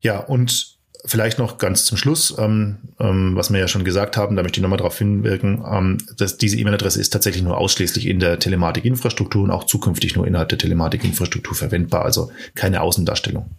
Ja, 0.00 0.18
und 0.18 0.78
vielleicht 1.04 1.38
noch 1.38 1.58
ganz 1.58 1.84
zum 1.84 1.96
Schluss, 1.96 2.34
ähm, 2.38 2.78
ähm, 3.00 3.34
was 3.34 3.52
wir 3.52 3.58
ja 3.58 3.68
schon 3.68 3.84
gesagt 3.84 4.16
haben, 4.16 4.36
da 4.36 4.42
möchte 4.42 4.58
ich 4.58 4.62
nochmal 4.62 4.78
darauf 4.78 4.98
hinwirken, 4.98 5.64
ähm, 5.68 5.98
dass 6.16 6.38
diese 6.38 6.56
E-Mail-Adresse 6.58 7.00
ist 7.00 7.12
tatsächlich 7.12 7.42
nur 7.42 7.56
ausschließlich 7.56 8.06
in 8.06 8.20
der 8.20 8.38
Telematikinfrastruktur 8.38 9.42
und 9.42 9.50
auch 9.50 9.64
zukünftig 9.64 10.16
nur 10.16 10.26
innerhalb 10.26 10.50
der 10.50 10.58
Telematikinfrastruktur 10.58 11.54
verwendbar, 11.54 12.04
also 12.04 12.30
keine 12.54 12.80
Außendarstellung 12.80 13.50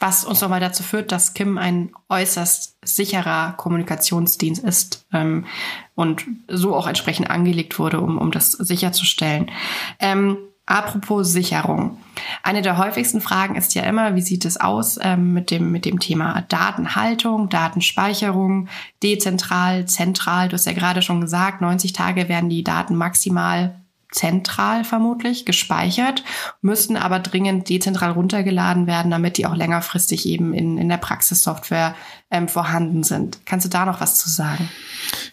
was 0.00 0.24
uns 0.24 0.40
nochmal 0.40 0.60
dazu 0.60 0.82
führt, 0.82 1.10
dass 1.10 1.34
Kim 1.34 1.58
ein 1.58 1.90
äußerst 2.08 2.78
sicherer 2.84 3.54
Kommunikationsdienst 3.56 4.62
ist 4.62 5.06
ähm, 5.12 5.46
und 5.94 6.24
so 6.48 6.76
auch 6.76 6.86
entsprechend 6.86 7.30
angelegt 7.30 7.78
wurde, 7.78 8.00
um, 8.00 8.18
um 8.18 8.30
das 8.30 8.52
sicherzustellen. 8.52 9.50
Ähm, 9.98 10.38
Apropos 10.68 11.32
Sicherung. 11.32 11.96
Eine 12.42 12.60
der 12.60 12.76
häufigsten 12.76 13.22
Fragen 13.22 13.54
ist 13.54 13.74
ja 13.74 13.84
immer, 13.84 14.16
wie 14.16 14.20
sieht 14.20 14.44
es 14.44 14.60
aus 14.60 14.98
ähm, 15.00 15.32
mit, 15.32 15.50
dem, 15.50 15.72
mit 15.72 15.86
dem 15.86 15.98
Thema 15.98 16.44
Datenhaltung, 16.50 17.48
Datenspeicherung, 17.48 18.68
dezentral, 19.02 19.86
zentral. 19.86 20.48
Du 20.50 20.54
hast 20.54 20.66
ja 20.66 20.74
gerade 20.74 21.00
schon 21.00 21.22
gesagt, 21.22 21.62
90 21.62 21.94
Tage 21.94 22.28
werden 22.28 22.50
die 22.50 22.64
Daten 22.64 22.96
maximal 22.96 23.80
zentral 24.10 24.84
vermutlich 24.84 25.44
gespeichert, 25.44 26.24
müssten 26.62 26.96
aber 26.96 27.18
dringend 27.18 27.68
dezentral 27.68 28.12
runtergeladen 28.12 28.86
werden, 28.86 29.10
damit 29.10 29.36
die 29.36 29.46
auch 29.46 29.54
längerfristig 29.54 30.26
eben 30.26 30.54
in, 30.54 30.78
in 30.78 30.88
der 30.88 30.96
Praxissoftware 30.96 31.94
ähm, 32.30 32.48
vorhanden 32.48 33.02
sind. 33.02 33.40
Kannst 33.44 33.66
du 33.66 33.70
da 33.70 33.84
noch 33.84 34.00
was 34.00 34.16
zu 34.16 34.30
sagen? 34.30 34.68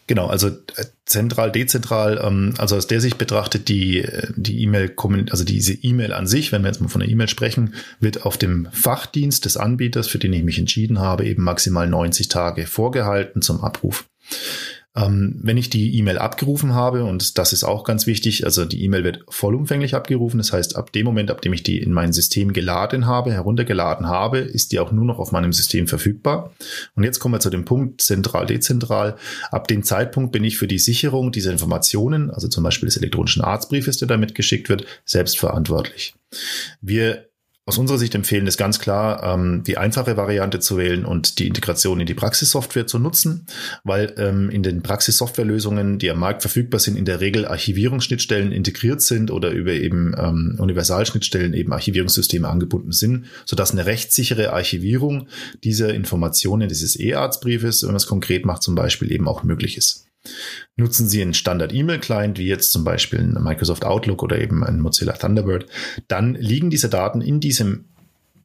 Genau, 0.08 0.27
also 0.27 0.48
äh, 0.48 0.86
zentral, 1.05 1.51
dezentral, 1.51 2.22
ähm, 2.22 2.53
also 2.58 2.75
aus 2.75 2.88
der 2.88 3.00
Sicht 3.00 3.17
betrachtet 3.17 3.70
die 3.70 4.00
äh, 4.00 4.27
die 4.36 4.62
E-Mail, 4.63 4.94
also 5.32 5.46
diese 5.46 5.74
E-Mail 5.74 6.13
an 6.13 6.27
sich, 6.27 6.51
wenn 6.51 6.62
wir 6.62 6.67
jetzt 6.67 6.82
mal 6.82 6.89
von 6.89 7.01
der 7.01 7.10
E-Mail 7.10 7.29
sprechen, 7.29 7.75
wird 8.00 8.25
auf 8.25 8.38
dem 8.38 8.67
Fachdienst 8.72 9.46
des 9.46 9.58
Anbieters, 9.58 10.08
für 10.08 10.20
den 10.20 10.34
ich 10.34 10.44
mich 10.44 10.60
entschieden 10.60 11.00
habe, 11.00 11.25
eben 11.25 11.44
maximal 11.44 11.88
90 11.88 12.27
Tage 12.27 12.67
vorgehalten 12.67 13.41
zum 13.41 13.62
Abruf. 13.62 14.05
Ähm, 14.95 15.35
wenn 15.41 15.57
ich 15.57 15.69
die 15.69 15.97
E-Mail 15.97 16.17
abgerufen 16.17 16.73
habe, 16.73 17.03
und 17.03 17.37
das 17.37 17.53
ist 17.53 17.63
auch 17.63 17.83
ganz 17.83 18.07
wichtig, 18.07 18.45
also 18.45 18.65
die 18.65 18.83
E-Mail 18.83 19.03
wird 19.03 19.25
vollumfänglich 19.29 19.93
abgerufen, 19.93 20.37
das 20.37 20.53
heißt, 20.53 20.75
ab 20.75 20.91
dem 20.93 21.05
Moment, 21.05 21.31
ab 21.31 21.41
dem 21.41 21.53
ich 21.53 21.63
die 21.63 21.79
in 21.79 21.91
mein 21.91 22.13
System 22.13 22.53
geladen 22.53 23.05
habe, 23.05 23.33
heruntergeladen 23.33 24.07
habe, 24.07 24.39
ist 24.39 24.71
die 24.71 24.79
auch 24.79 24.91
nur 24.91 25.05
noch 25.05 25.19
auf 25.19 25.31
meinem 25.31 25.53
System 25.53 25.87
verfügbar. 25.87 26.53
Und 26.95 27.03
jetzt 27.03 27.19
kommen 27.19 27.33
wir 27.33 27.39
zu 27.39 27.49
dem 27.49 27.65
Punkt 27.65 28.01
zentral, 28.01 28.45
dezentral. 28.45 29.17
Ab 29.51 29.67
dem 29.67 29.83
Zeitpunkt 29.83 30.31
bin 30.31 30.43
ich 30.43 30.57
für 30.57 30.67
die 30.67 30.79
Sicherung 30.79 31.31
dieser 31.31 31.51
Informationen, 31.51 32.31
also 32.31 32.47
zum 32.47 32.63
Beispiel 32.63 32.87
des 32.87 32.97
elektronischen 32.97 33.43
Arztbriefes, 33.43 33.97
der 33.97 34.07
damit 34.07 34.35
geschickt 34.35 34.69
wird, 34.69 34.85
selbst 35.03 35.37
verantwortlich. 35.37 36.15
Wir 36.81 37.27
aus 37.67 37.79
unserer 37.79 37.98
Sicht 37.98 38.13
empfehlen 38.13 38.45
es 38.45 38.57
ganz 38.57 38.77
klar, 38.79 39.24
ähm, 39.24 39.63
die 39.63 39.79
einfache 39.79 40.17
Variante 40.17 40.60
zu 40.60 40.77
wählen 40.77 41.03
und 41.03 41.39
die 41.39 41.48
Integration 41.48 42.00
in 42.00 42.05
die 42.05 42.13
Praxissoftware 42.13 42.86
zu 42.86 43.00
nutzen, 43.00 43.48
weil 43.84 44.13
ähm, 44.17 44.51
in 44.51 44.62
den 44.62 44.84
Praxissoftwarelösungen, 44.84 45.98
die 45.98 46.12
am 46.12 46.19
Markt 46.19 46.43
verfügbar 46.43 46.79
sind, 46.79 46.95
in 46.95 47.05
der 47.05 47.22
Regel 47.22 47.48
Archivierungsschnittstellen 47.48 48.51
integriert 48.51 49.01
sind 49.01 49.31
oder 49.31 49.50
über 49.50 49.72
eben 49.72 50.13
ähm, 50.15 50.57
Universalschnittstellen 50.60 51.55
eben 51.55 51.74
Archivierungssysteme 51.74 52.48
angebunden 52.48 52.91
sind, 52.91 53.25
sodass 53.45 53.72
eine 53.72 53.88
rechtssichere 53.88 54.53
Archivierung 54.53 55.27
dieser 55.63 55.91
Informationen 55.91 56.69
dieses 56.69 57.00
E-Arztbriefes, 57.00 57.81
wenn 57.81 57.89
man 57.89 57.95
es 57.95 58.05
konkret 58.05 58.45
macht, 58.45 58.62
zum 58.62 58.75
Beispiel 58.75 59.12
eben 59.12 59.27
auch 59.27 59.41
möglich 59.43 59.75
ist. 59.75 60.05
Nutzen 60.75 61.08
Sie 61.08 61.22
einen 61.22 61.34
Standard-E-Mail-Client, 61.34 62.38
wie 62.38 62.48
jetzt 62.48 62.72
zum 62.72 62.84
Beispiel 62.84 63.20
ein 63.20 63.41
Microsoft 63.41 63.86
Outlook 63.86 64.24
oder 64.24 64.39
eben 64.39 64.63
ein 64.63 64.79
Mozilla 64.79 65.13
Thunderbird, 65.13 65.67
dann 66.08 66.36
liegen 66.36 66.70
diese 66.70 66.89
Daten 66.89 67.22
in 67.22 67.39
diesem 67.39 67.86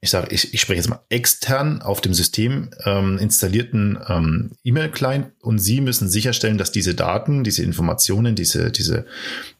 ich 0.02 0.08
sage, 0.08 0.28
ich, 0.30 0.54
ich 0.54 0.62
spreche 0.62 0.78
jetzt 0.78 0.88
mal 0.88 1.04
extern 1.10 1.82
auf 1.82 2.00
dem 2.00 2.14
System 2.14 2.70
ähm, 2.86 3.18
installierten 3.18 3.98
ähm, 4.08 4.52
E-Mail-Client 4.64 5.26
und 5.42 5.58
Sie 5.58 5.82
müssen 5.82 6.08
sicherstellen, 6.08 6.56
dass 6.56 6.72
diese 6.72 6.94
Daten, 6.94 7.44
diese 7.44 7.62
Informationen, 7.62 8.34
diese, 8.34 8.70
diese, 8.70 9.04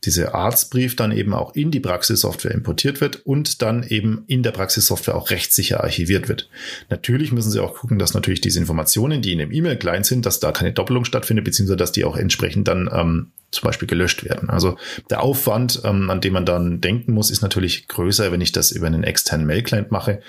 diese 0.02 0.34
Arztbrief 0.34 0.96
dann 0.96 1.12
eben 1.12 1.34
auch 1.34 1.54
in 1.54 1.70
die 1.70 1.80
Praxissoftware 1.80 2.54
importiert 2.54 3.02
wird 3.02 3.16
und 3.26 3.60
dann 3.60 3.82
eben 3.82 4.24
in 4.28 4.42
der 4.42 4.52
Praxissoftware 4.52 5.14
auch 5.14 5.28
rechtssicher 5.28 5.84
archiviert 5.84 6.28
wird. 6.28 6.48
Natürlich 6.88 7.32
müssen 7.32 7.50
Sie 7.50 7.60
auch 7.60 7.74
gucken, 7.74 7.98
dass 7.98 8.14
natürlich 8.14 8.40
diese 8.40 8.60
Informationen, 8.60 9.20
die 9.20 9.32
in 9.32 9.40
dem 9.40 9.52
E-Mail-Client 9.52 10.06
sind, 10.06 10.24
dass 10.24 10.40
da 10.40 10.52
keine 10.52 10.72
Doppelung 10.72 11.04
stattfindet, 11.04 11.44
beziehungsweise 11.44 11.76
dass 11.76 11.92
die 11.92 12.04
auch 12.04 12.16
entsprechend 12.16 12.66
dann 12.66 12.88
ähm, 12.90 13.26
zum 13.50 13.66
Beispiel 13.66 13.88
gelöscht 13.88 14.24
werden. 14.24 14.50
Also 14.50 14.76
der 15.10 15.22
Aufwand, 15.22 15.82
ähm, 15.84 16.10
an 16.10 16.20
dem 16.20 16.32
man 16.32 16.46
dann 16.46 16.80
denken 16.80 17.12
muss, 17.12 17.30
ist 17.30 17.42
natürlich 17.42 17.88
größer, 17.88 18.32
wenn 18.32 18.40
ich 18.40 18.52
das 18.52 18.70
über 18.70 18.86
einen 18.86 19.04
externen 19.04 19.46
Mail-Client 19.46 19.90
mache. 19.90 20.20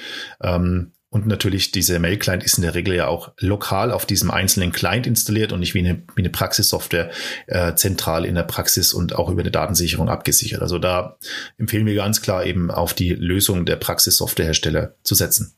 Ähm, 0.42 0.92
und 1.14 1.28
natürlich, 1.28 1.72
diese 1.72 2.00
Mail-Client 2.00 2.42
ist 2.42 2.58
in 2.58 2.62
der 2.62 2.74
Regel 2.74 2.96
ja 2.96 3.08
auch 3.08 3.34
lokal 3.38 3.92
auf 3.92 4.06
diesem 4.06 4.32
einzelnen 4.32 4.72
Client 4.72 5.06
installiert 5.06 5.52
und 5.52 5.60
nicht 5.60 5.74
wie 5.74 5.80
eine, 5.80 6.04
wie 6.16 6.22
eine 6.22 6.30
Praxissoftware 6.30 7.12
äh, 7.48 7.76
zentral 7.76 8.24
in 8.24 8.36
der 8.36 8.44
Praxis 8.44 8.94
und 8.94 9.14
auch 9.16 9.30
über 9.30 9.42
eine 9.42 9.52
Datensicherung 9.52 10.08
abgesichert. 10.08 10.62
Also 10.62 10.80
da 10.80 11.18
empfehlen 11.58 11.86
wir 11.86 11.96
ganz 11.96 12.22
klar 12.22 12.46
eben 12.46 12.72
auf 12.72 12.94
die 12.94 13.10
Lösung 13.10 13.66
der 13.66 13.76
Praxissoftwarehersteller 13.76 14.96
zu 15.04 15.14
setzen. 15.14 15.54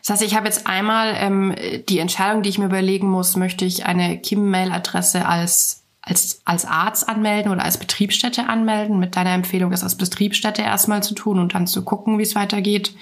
Das 0.00 0.10
heißt, 0.10 0.22
ich 0.22 0.34
habe 0.34 0.46
jetzt 0.46 0.66
einmal 0.66 1.14
ähm, 1.14 1.54
die 1.90 1.98
Entscheidung, 1.98 2.42
die 2.42 2.48
ich 2.48 2.58
mir 2.58 2.64
überlegen 2.64 3.06
muss, 3.06 3.36
möchte 3.36 3.66
ich 3.66 3.84
eine 3.84 4.18
KIM-Mail-Adresse 4.18 5.26
als 5.26 5.79
als, 6.02 6.40
als 6.44 6.64
Arzt 6.64 7.08
anmelden 7.08 7.52
oder 7.52 7.62
als 7.62 7.78
Betriebsstätte 7.78 8.48
anmelden. 8.48 8.98
Mit 8.98 9.16
deiner 9.16 9.32
Empfehlung, 9.32 9.70
das 9.70 9.82
als 9.82 9.96
Betriebsstätte 9.96 10.62
erstmal 10.62 11.02
zu 11.02 11.14
tun 11.14 11.38
und 11.38 11.54
dann 11.54 11.66
zu 11.66 11.84
gucken, 11.84 12.18
wie 12.18 12.22
es 12.22 12.34
weitergeht. 12.34 12.94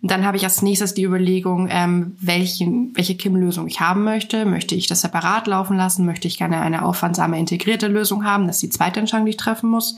Und 0.00 0.10
dann 0.10 0.24
habe 0.24 0.36
ich 0.36 0.44
als 0.44 0.62
nächstes 0.62 0.94
die 0.94 1.02
Überlegung, 1.02 1.68
ähm, 1.70 2.16
welche, 2.20 2.66
welche 2.94 3.16
KIM-Lösung 3.16 3.66
ich 3.66 3.80
haben 3.80 4.04
möchte. 4.04 4.44
Möchte 4.44 4.74
ich 4.74 4.86
das 4.86 5.00
separat 5.00 5.46
laufen 5.48 5.76
lassen? 5.76 6.06
Möchte 6.06 6.28
ich 6.28 6.38
gerne 6.38 6.60
eine 6.60 6.84
aufwandsame 6.84 7.38
integrierte 7.38 7.88
Lösung 7.88 8.24
haben? 8.24 8.46
Das 8.46 8.56
ist 8.56 8.62
die 8.62 8.70
zweite 8.70 9.00
Entscheidung, 9.00 9.26
die 9.26 9.30
ich 9.30 9.36
treffen 9.36 9.68
muss. 9.68 9.96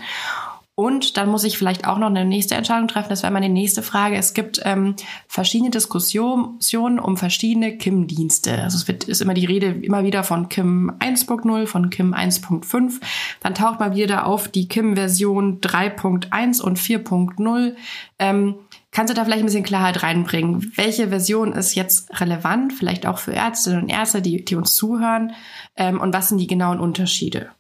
Und 0.79 1.17
dann 1.17 1.29
muss 1.29 1.43
ich 1.43 1.59
vielleicht 1.59 1.89
auch 1.89 1.99
noch 1.99 2.07
eine 2.07 2.25
nächste 2.25 2.55
Entscheidung 2.55 2.87
treffen. 2.87 3.09
Das 3.09 3.25
wäre 3.25 3.33
meine 3.33 3.49
nächste 3.49 3.83
Frage. 3.83 4.15
Es 4.15 4.33
gibt 4.33 4.61
ähm, 4.65 4.95
verschiedene 5.27 5.71
Diskussionen 5.71 7.01
um 7.01 7.17
verschiedene 7.17 7.77
KIM-Dienste. 7.77 8.63
Also 8.63 8.77
es 8.77 8.87
wird, 8.87 9.03
ist 9.03 9.21
immer 9.21 9.35
die 9.35 9.45
Rede 9.45 9.67
immer 9.83 10.05
wieder 10.05 10.23
von 10.23 10.49
KIM 10.49 10.93
1.0, 11.01 11.67
von 11.67 11.91
KIM 11.91 12.15
1.5. 12.15 13.01
Dann 13.41 13.57
taucht 13.57 13.81
mal 13.81 13.97
wieder 13.97 14.25
auf 14.25 14.47
die 14.47 14.69
KIM-Version 14.69 15.61
3.1 15.61 16.63
und 16.63 16.79
4.0. 16.79 17.75
Ähm, 18.21 18.55
kannst 18.93 19.11
du 19.11 19.17
da 19.17 19.25
vielleicht 19.25 19.43
ein 19.43 19.47
bisschen 19.47 19.65
Klarheit 19.65 20.05
reinbringen? 20.05 20.71
Welche 20.77 21.09
Version 21.09 21.55
ist 21.55 21.75
jetzt 21.75 22.21
relevant, 22.21 22.73
vielleicht 22.73 23.05
auch 23.05 23.19
für 23.19 23.33
Ärztinnen 23.33 23.83
und 23.83 23.89
Ärzte, 23.89 24.23
die, 24.23 24.45
die 24.45 24.55
uns 24.55 24.77
zuhören? 24.77 25.33
Ähm, 25.75 26.01
und 26.01 26.15
was 26.15 26.29
sind 26.29 26.39
die 26.39 26.47
genauen 26.47 26.79
Unterschiede? 26.79 27.51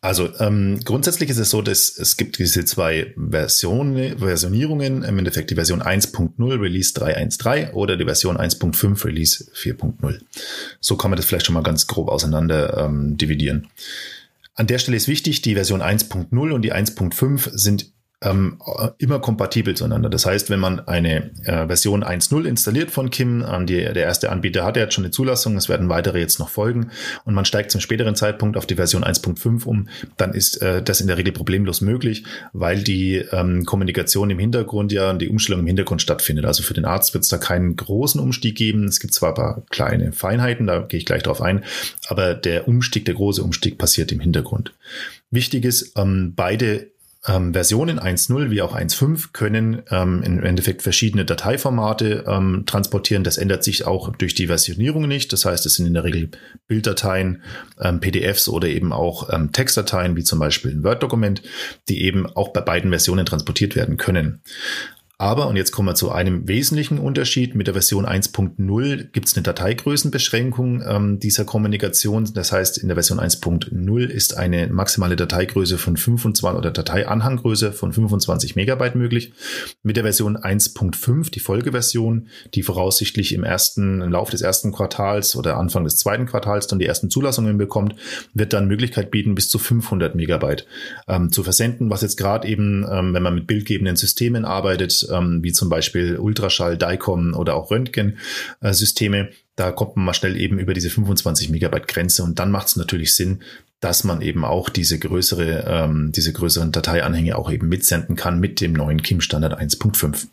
Also 0.00 0.30
ähm, 0.38 0.80
grundsätzlich 0.84 1.30
ist 1.30 1.38
es 1.38 1.50
so, 1.50 1.60
dass 1.60 1.98
es 1.98 2.16
gibt 2.16 2.38
diese 2.38 2.64
zwei 2.64 3.14
Versionen, 3.16 4.18
Versionierungen, 4.18 5.02
im 5.02 5.18
Endeffekt 5.18 5.50
die 5.50 5.56
Version 5.56 5.82
1.0 5.82 6.60
Release 6.60 6.92
3.1.3 6.92 7.72
oder 7.72 7.96
die 7.96 8.04
Version 8.04 8.36
1.5 8.36 9.04
Release 9.04 9.50
4.0. 9.54 10.20
So 10.80 10.96
kann 10.96 11.10
man 11.10 11.16
das 11.16 11.26
vielleicht 11.26 11.46
schon 11.46 11.54
mal 11.54 11.64
ganz 11.64 11.88
grob 11.88 12.08
auseinander 12.08 12.78
ähm, 12.78 13.16
dividieren. 13.16 13.68
An 14.54 14.66
der 14.66 14.78
Stelle 14.78 14.96
ist 14.96 15.08
wichtig, 15.08 15.42
die 15.42 15.54
Version 15.54 15.82
1.0 15.82 16.52
und 16.52 16.62
die 16.62 16.72
1.5 16.72 17.50
sind 17.56 17.92
ähm, 18.22 18.58
immer 18.98 19.18
kompatibel 19.18 19.74
zueinander. 19.74 20.08
Das 20.08 20.26
heißt, 20.26 20.50
wenn 20.50 20.60
man 20.60 20.80
eine 20.80 21.30
äh, 21.44 21.66
Version 21.66 22.04
1.0 22.04 22.44
installiert 22.44 22.90
von 22.90 23.10
Kim, 23.10 23.44
ähm, 23.48 23.66
die, 23.66 23.76
der 23.76 23.96
erste 23.96 24.30
Anbieter 24.30 24.64
hat 24.64 24.76
ja 24.76 24.84
jetzt 24.84 24.94
schon 24.94 25.04
eine 25.04 25.10
Zulassung, 25.10 25.56
es 25.56 25.68
werden 25.68 25.88
weitere 25.88 26.20
jetzt 26.20 26.38
noch 26.38 26.48
folgen 26.48 26.90
und 27.24 27.34
man 27.34 27.44
steigt 27.44 27.70
zum 27.70 27.80
späteren 27.80 28.14
Zeitpunkt 28.14 28.56
auf 28.56 28.66
die 28.66 28.76
Version 28.76 29.04
1.5 29.04 29.64
um, 29.64 29.88
dann 30.16 30.32
ist 30.32 30.62
äh, 30.62 30.82
das 30.82 31.00
in 31.00 31.08
der 31.08 31.18
Regel 31.18 31.32
problemlos 31.32 31.80
möglich, 31.80 32.24
weil 32.52 32.82
die 32.82 33.16
ähm, 33.32 33.64
Kommunikation 33.64 34.30
im 34.30 34.38
Hintergrund 34.38 34.92
ja, 34.92 35.12
die 35.12 35.28
Umstellung 35.28 35.60
im 35.60 35.66
Hintergrund 35.66 36.02
stattfindet. 36.02 36.44
Also 36.44 36.62
für 36.62 36.74
den 36.74 36.84
Arzt 36.84 37.14
wird 37.14 37.24
es 37.24 37.30
da 37.30 37.38
keinen 37.38 37.76
großen 37.76 38.20
Umstieg 38.20 38.56
geben. 38.56 38.84
Es 38.84 39.00
gibt 39.00 39.14
zwar 39.14 39.30
ein 39.30 39.34
paar 39.34 39.62
kleine 39.70 40.12
Feinheiten, 40.12 40.66
da 40.66 40.80
gehe 40.80 40.98
ich 40.98 41.06
gleich 41.06 41.22
drauf 41.22 41.40
ein, 41.40 41.64
aber 42.08 42.34
der 42.34 42.68
Umstieg, 42.68 43.04
der 43.04 43.14
große 43.14 43.42
Umstieg 43.42 43.78
passiert 43.78 44.12
im 44.12 44.20
Hintergrund. 44.20 44.72
Wichtig 45.30 45.64
ist, 45.64 45.96
ähm, 45.96 46.34
beide 46.36 46.91
ähm, 47.26 47.52
Versionen 47.52 48.00
1.0 48.00 48.50
wie 48.50 48.62
auch 48.62 48.74
1.5 48.74 49.28
können 49.32 49.82
ähm, 49.90 50.22
im 50.24 50.42
Endeffekt 50.42 50.82
verschiedene 50.82 51.24
Dateiformate 51.24 52.24
ähm, 52.26 52.64
transportieren. 52.66 53.22
Das 53.22 53.38
ändert 53.38 53.62
sich 53.62 53.86
auch 53.86 54.14
durch 54.16 54.34
die 54.34 54.48
Versionierung 54.48 55.06
nicht. 55.06 55.32
Das 55.32 55.44
heißt, 55.44 55.64
es 55.64 55.74
sind 55.74 55.86
in 55.86 55.94
der 55.94 56.04
Regel 56.04 56.30
Bilddateien, 56.66 57.42
ähm, 57.80 58.00
PDFs 58.00 58.48
oder 58.48 58.68
eben 58.68 58.92
auch 58.92 59.32
ähm, 59.32 59.52
Textdateien, 59.52 60.16
wie 60.16 60.24
zum 60.24 60.40
Beispiel 60.40 60.72
ein 60.72 60.82
Word-Dokument, 60.82 61.42
die 61.88 62.02
eben 62.02 62.26
auch 62.26 62.48
bei 62.52 62.60
beiden 62.60 62.90
Versionen 62.90 63.24
transportiert 63.24 63.76
werden 63.76 63.98
können. 63.98 64.40
Aber, 65.22 65.46
und 65.46 65.54
jetzt 65.54 65.70
kommen 65.70 65.86
wir 65.86 65.94
zu 65.94 66.10
einem 66.10 66.48
wesentlichen 66.48 66.98
Unterschied, 66.98 67.54
mit 67.54 67.68
der 67.68 67.74
Version 67.74 68.06
1.0 68.06 69.04
gibt 69.12 69.28
es 69.28 69.36
eine 69.36 69.44
Dateigrößenbeschränkung 69.44 70.82
ähm, 70.84 71.20
dieser 71.20 71.44
Kommunikation. 71.44 72.28
Das 72.34 72.50
heißt, 72.50 72.78
in 72.78 72.88
der 72.88 72.96
Version 72.96 73.20
1.0 73.20 74.04
ist 74.04 74.36
eine 74.36 74.66
maximale 74.66 75.14
Dateigröße 75.14 75.78
von 75.78 75.96
25 75.96 76.58
oder 76.58 76.72
Dateianhanggröße 76.72 77.70
von 77.70 77.92
25 77.92 78.56
Megabyte 78.56 78.96
möglich. 78.96 79.32
Mit 79.84 79.96
der 79.96 80.02
Version 80.02 80.36
1.5, 80.36 81.30
die 81.30 81.38
Folgeversion, 81.38 82.26
die 82.54 82.64
voraussichtlich 82.64 83.32
im 83.32 83.44
ersten 83.44 84.02
im 84.02 84.10
Lauf 84.10 84.30
des 84.30 84.40
ersten 84.40 84.72
Quartals 84.72 85.36
oder 85.36 85.56
Anfang 85.56 85.84
des 85.84 85.98
zweiten 85.98 86.26
Quartals 86.26 86.66
dann 86.66 86.80
die 86.80 86.86
ersten 86.86 87.10
Zulassungen 87.10 87.58
bekommt, 87.58 87.94
wird 88.34 88.52
dann 88.52 88.66
Möglichkeit 88.66 89.12
bieten, 89.12 89.36
bis 89.36 89.48
zu 89.48 89.60
500 89.60 90.16
Megabyte 90.16 90.66
ähm, 91.06 91.30
zu 91.30 91.44
versenden, 91.44 91.90
was 91.90 92.02
jetzt 92.02 92.16
gerade 92.16 92.48
eben, 92.48 92.84
ähm, 92.90 93.14
wenn 93.14 93.22
man 93.22 93.36
mit 93.36 93.46
bildgebenden 93.46 93.94
Systemen 93.94 94.44
arbeitet, 94.44 95.11
ähm, 95.12 95.42
wie 95.42 95.52
zum 95.52 95.68
Beispiel 95.68 96.16
Ultraschall, 96.16 96.76
DICOM 96.76 97.34
oder 97.34 97.54
auch 97.54 97.70
Röntgen-Systeme. 97.70 99.30
Da 99.56 99.70
kommt 99.70 99.96
man 99.96 100.06
mal 100.06 100.14
schnell 100.14 100.36
eben 100.36 100.58
über 100.58 100.74
diese 100.74 100.90
25 100.90 101.50
Megabyte 101.50 101.88
Grenze 101.88 102.22
und 102.22 102.38
dann 102.38 102.50
macht 102.50 102.68
es 102.68 102.76
natürlich 102.76 103.14
Sinn, 103.14 103.42
dass 103.80 104.04
man 104.04 104.22
eben 104.22 104.44
auch 104.44 104.68
diese 104.68 104.98
größere, 104.98 105.64
ähm, 105.66 106.12
diese 106.12 106.32
größeren 106.32 106.72
Dateianhänge 106.72 107.36
auch 107.36 107.50
eben 107.50 107.68
mitsenden 107.68 108.16
kann 108.16 108.40
mit 108.40 108.60
dem 108.60 108.72
neuen 108.72 109.02
KIM-Standard 109.02 109.60
1.5. 109.60 110.28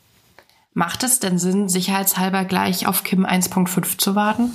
Macht 0.74 1.04
es 1.04 1.20
denn 1.20 1.40
Sinn, 1.40 1.68
sicherheitshalber 1.68 2.46
gleich 2.46 2.86
auf 2.86 3.04
KIM 3.04 3.26
1.5 3.26 3.98
zu 3.98 4.16
warten? 4.16 4.52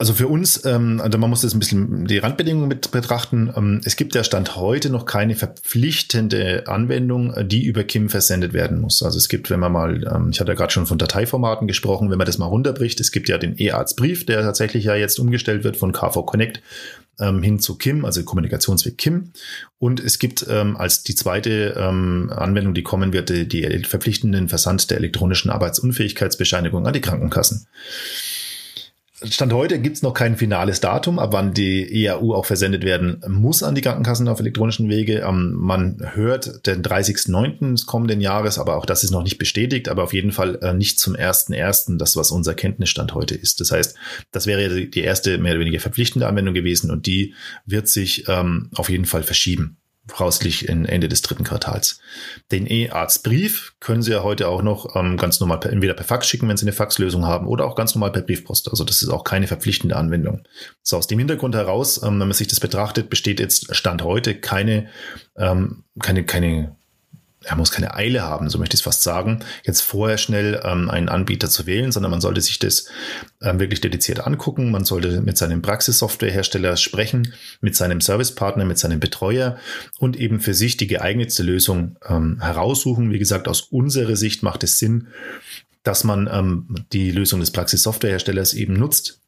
Also 0.00 0.14
für 0.14 0.28
uns, 0.28 0.64
ähm, 0.64 1.00
also 1.00 1.18
man 1.18 1.28
muss 1.28 1.40
das 1.40 1.54
ein 1.54 1.58
bisschen 1.58 2.06
die 2.06 2.18
Randbedingungen 2.18 2.68
mit 2.68 2.92
betrachten. 2.92 3.52
Ähm, 3.56 3.80
es 3.84 3.96
gibt 3.96 4.14
ja 4.14 4.22
Stand 4.22 4.54
heute 4.54 4.90
noch 4.90 5.06
keine 5.06 5.34
verpflichtende 5.34 6.68
Anwendung, 6.68 7.34
die 7.48 7.64
über 7.64 7.82
KIM 7.82 8.08
versendet 8.08 8.52
werden 8.52 8.80
muss. 8.80 9.02
Also 9.02 9.18
es 9.18 9.28
gibt, 9.28 9.50
wenn 9.50 9.58
man 9.58 9.72
mal, 9.72 10.06
ähm, 10.06 10.30
ich 10.30 10.38
hatte 10.38 10.52
ja 10.52 10.56
gerade 10.56 10.72
schon 10.72 10.86
von 10.86 10.98
Dateiformaten 10.98 11.66
gesprochen, 11.66 12.12
wenn 12.12 12.18
man 12.18 12.28
das 12.28 12.38
mal 12.38 12.46
runterbricht, 12.46 13.00
es 13.00 13.10
gibt 13.10 13.28
ja 13.28 13.38
den 13.38 13.60
E-Arztbrief, 13.60 14.24
der 14.24 14.42
tatsächlich 14.42 14.84
ja 14.84 14.94
jetzt 14.94 15.18
umgestellt 15.18 15.64
wird 15.64 15.76
von 15.76 15.90
KV 15.90 16.22
Connect 16.24 16.62
ähm, 17.18 17.42
hin 17.42 17.58
zu 17.58 17.76
KIM, 17.76 18.04
also 18.04 18.22
Kommunikationsweg 18.22 18.96
KIM. 18.98 19.32
Und 19.80 19.98
es 19.98 20.20
gibt 20.20 20.46
ähm, 20.48 20.76
als 20.76 21.02
die 21.02 21.16
zweite 21.16 21.74
ähm, 21.76 22.30
Anwendung, 22.32 22.72
die 22.72 22.84
kommen 22.84 23.12
wird, 23.12 23.30
die, 23.30 23.48
die 23.48 23.82
verpflichtenden 23.82 24.48
Versand 24.48 24.90
der 24.92 24.98
elektronischen 24.98 25.50
Arbeitsunfähigkeitsbescheinigung 25.50 26.86
an 26.86 26.92
die 26.92 27.00
Krankenkassen. 27.00 27.66
Stand 29.24 29.52
heute 29.52 29.80
gibt 29.80 29.96
es 29.96 30.02
noch 30.02 30.14
kein 30.14 30.36
finales 30.36 30.80
Datum, 30.80 31.18
ab 31.18 31.32
wann 31.32 31.52
die 31.52 32.04
EAU 32.04 32.34
auch 32.34 32.46
versendet 32.46 32.84
werden 32.84 33.20
muss 33.26 33.64
an 33.64 33.74
die 33.74 33.80
Krankenkassen 33.80 34.28
auf 34.28 34.38
elektronischen 34.38 34.88
Wege. 34.88 35.24
Ähm, 35.26 35.54
man 35.54 35.98
hört 36.14 36.64
den 36.66 36.82
30.09. 36.82 37.72
des 37.72 37.86
kommenden 37.86 38.20
Jahres, 38.20 38.60
aber 38.60 38.76
auch 38.76 38.86
das 38.86 39.02
ist 39.02 39.10
noch 39.10 39.24
nicht 39.24 39.38
bestätigt, 39.38 39.88
aber 39.88 40.04
auf 40.04 40.12
jeden 40.12 40.30
Fall 40.30 40.58
äh, 40.62 40.72
nicht 40.72 41.00
zum 41.00 41.16
1.1., 41.16 41.98
das 41.98 42.14
was 42.14 42.30
unser 42.30 42.54
Kenntnisstand 42.54 43.14
heute 43.14 43.34
ist. 43.34 43.60
Das 43.60 43.72
heißt, 43.72 43.96
das 44.30 44.46
wäre 44.46 44.86
die 44.86 45.00
erste 45.00 45.38
mehr 45.38 45.52
oder 45.52 45.60
weniger 45.60 45.80
verpflichtende 45.80 46.28
Anwendung 46.28 46.54
gewesen 46.54 46.92
und 46.92 47.06
die 47.06 47.34
wird 47.66 47.88
sich 47.88 48.28
ähm, 48.28 48.70
auf 48.76 48.88
jeden 48.88 49.04
Fall 49.04 49.24
verschieben 49.24 49.78
voraussichtlich 50.08 50.68
Ende 50.68 51.08
des 51.08 51.22
dritten 51.22 51.44
Quartals. 51.44 52.00
Den 52.50 52.66
E-Arztbrief 52.70 53.74
können 53.80 54.02
Sie 54.02 54.12
ja 54.12 54.22
heute 54.22 54.48
auch 54.48 54.62
noch 54.62 54.96
ähm, 54.96 55.16
ganz 55.16 55.40
normal 55.40 55.60
per, 55.60 55.72
entweder 55.72 55.94
per 55.94 56.04
Fax 56.04 56.26
schicken, 56.26 56.48
wenn 56.48 56.56
Sie 56.56 56.64
eine 56.64 56.72
Faxlösung 56.72 57.26
haben, 57.26 57.46
oder 57.46 57.66
auch 57.66 57.76
ganz 57.76 57.94
normal 57.94 58.12
per 58.12 58.22
Briefpost. 58.22 58.68
Also 58.70 58.84
das 58.84 59.02
ist 59.02 59.10
auch 59.10 59.24
keine 59.24 59.46
verpflichtende 59.46 59.96
Anwendung. 59.96 60.42
So 60.82 60.96
aus 60.96 61.06
dem 61.06 61.18
Hintergrund 61.18 61.54
heraus, 61.54 62.02
ähm, 62.02 62.20
wenn 62.20 62.28
man 62.28 62.32
sich 62.32 62.48
das 62.48 62.60
betrachtet, 62.60 63.10
besteht 63.10 63.40
jetzt 63.40 63.74
Stand 63.74 64.02
heute 64.02 64.34
keine, 64.34 64.88
ähm, 65.36 65.84
keine, 66.00 66.24
keine 66.24 66.77
er 67.44 67.56
muss 67.56 67.70
keine 67.70 67.94
Eile 67.94 68.22
haben, 68.22 68.50
so 68.50 68.58
möchte 68.58 68.74
ich 68.74 68.80
es 68.80 68.84
fast 68.84 69.02
sagen, 69.02 69.40
jetzt 69.64 69.80
vorher 69.80 70.18
schnell 70.18 70.60
ähm, 70.64 70.90
einen 70.90 71.08
Anbieter 71.08 71.48
zu 71.48 71.66
wählen, 71.66 71.92
sondern 71.92 72.10
man 72.10 72.20
sollte 72.20 72.40
sich 72.40 72.58
das 72.58 72.86
ähm, 73.40 73.60
wirklich 73.60 73.80
dediziert 73.80 74.26
angucken. 74.26 74.70
Man 74.70 74.84
sollte 74.84 75.20
mit 75.20 75.38
seinem 75.38 75.62
Praxissoftwarehersteller 75.62 76.76
sprechen, 76.76 77.34
mit 77.60 77.76
seinem 77.76 78.00
Servicepartner, 78.00 78.64
mit 78.64 78.78
seinem 78.78 78.98
Betreuer 78.98 79.56
und 79.98 80.16
eben 80.16 80.40
für 80.40 80.54
sich 80.54 80.76
die 80.76 80.88
geeignetste 80.88 81.44
Lösung 81.44 81.96
ähm, 82.08 82.40
heraussuchen. 82.40 83.12
Wie 83.12 83.18
gesagt, 83.18 83.46
aus 83.46 83.62
unserer 83.62 84.16
Sicht 84.16 84.42
macht 84.42 84.64
es 84.64 84.78
Sinn, 84.78 85.08
dass 85.84 86.02
man 86.02 86.28
ähm, 86.30 86.84
die 86.92 87.12
Lösung 87.12 87.38
des 87.40 87.52
Praxissoftwareherstellers 87.52 88.52
eben 88.54 88.74
nutzt, 88.74 89.20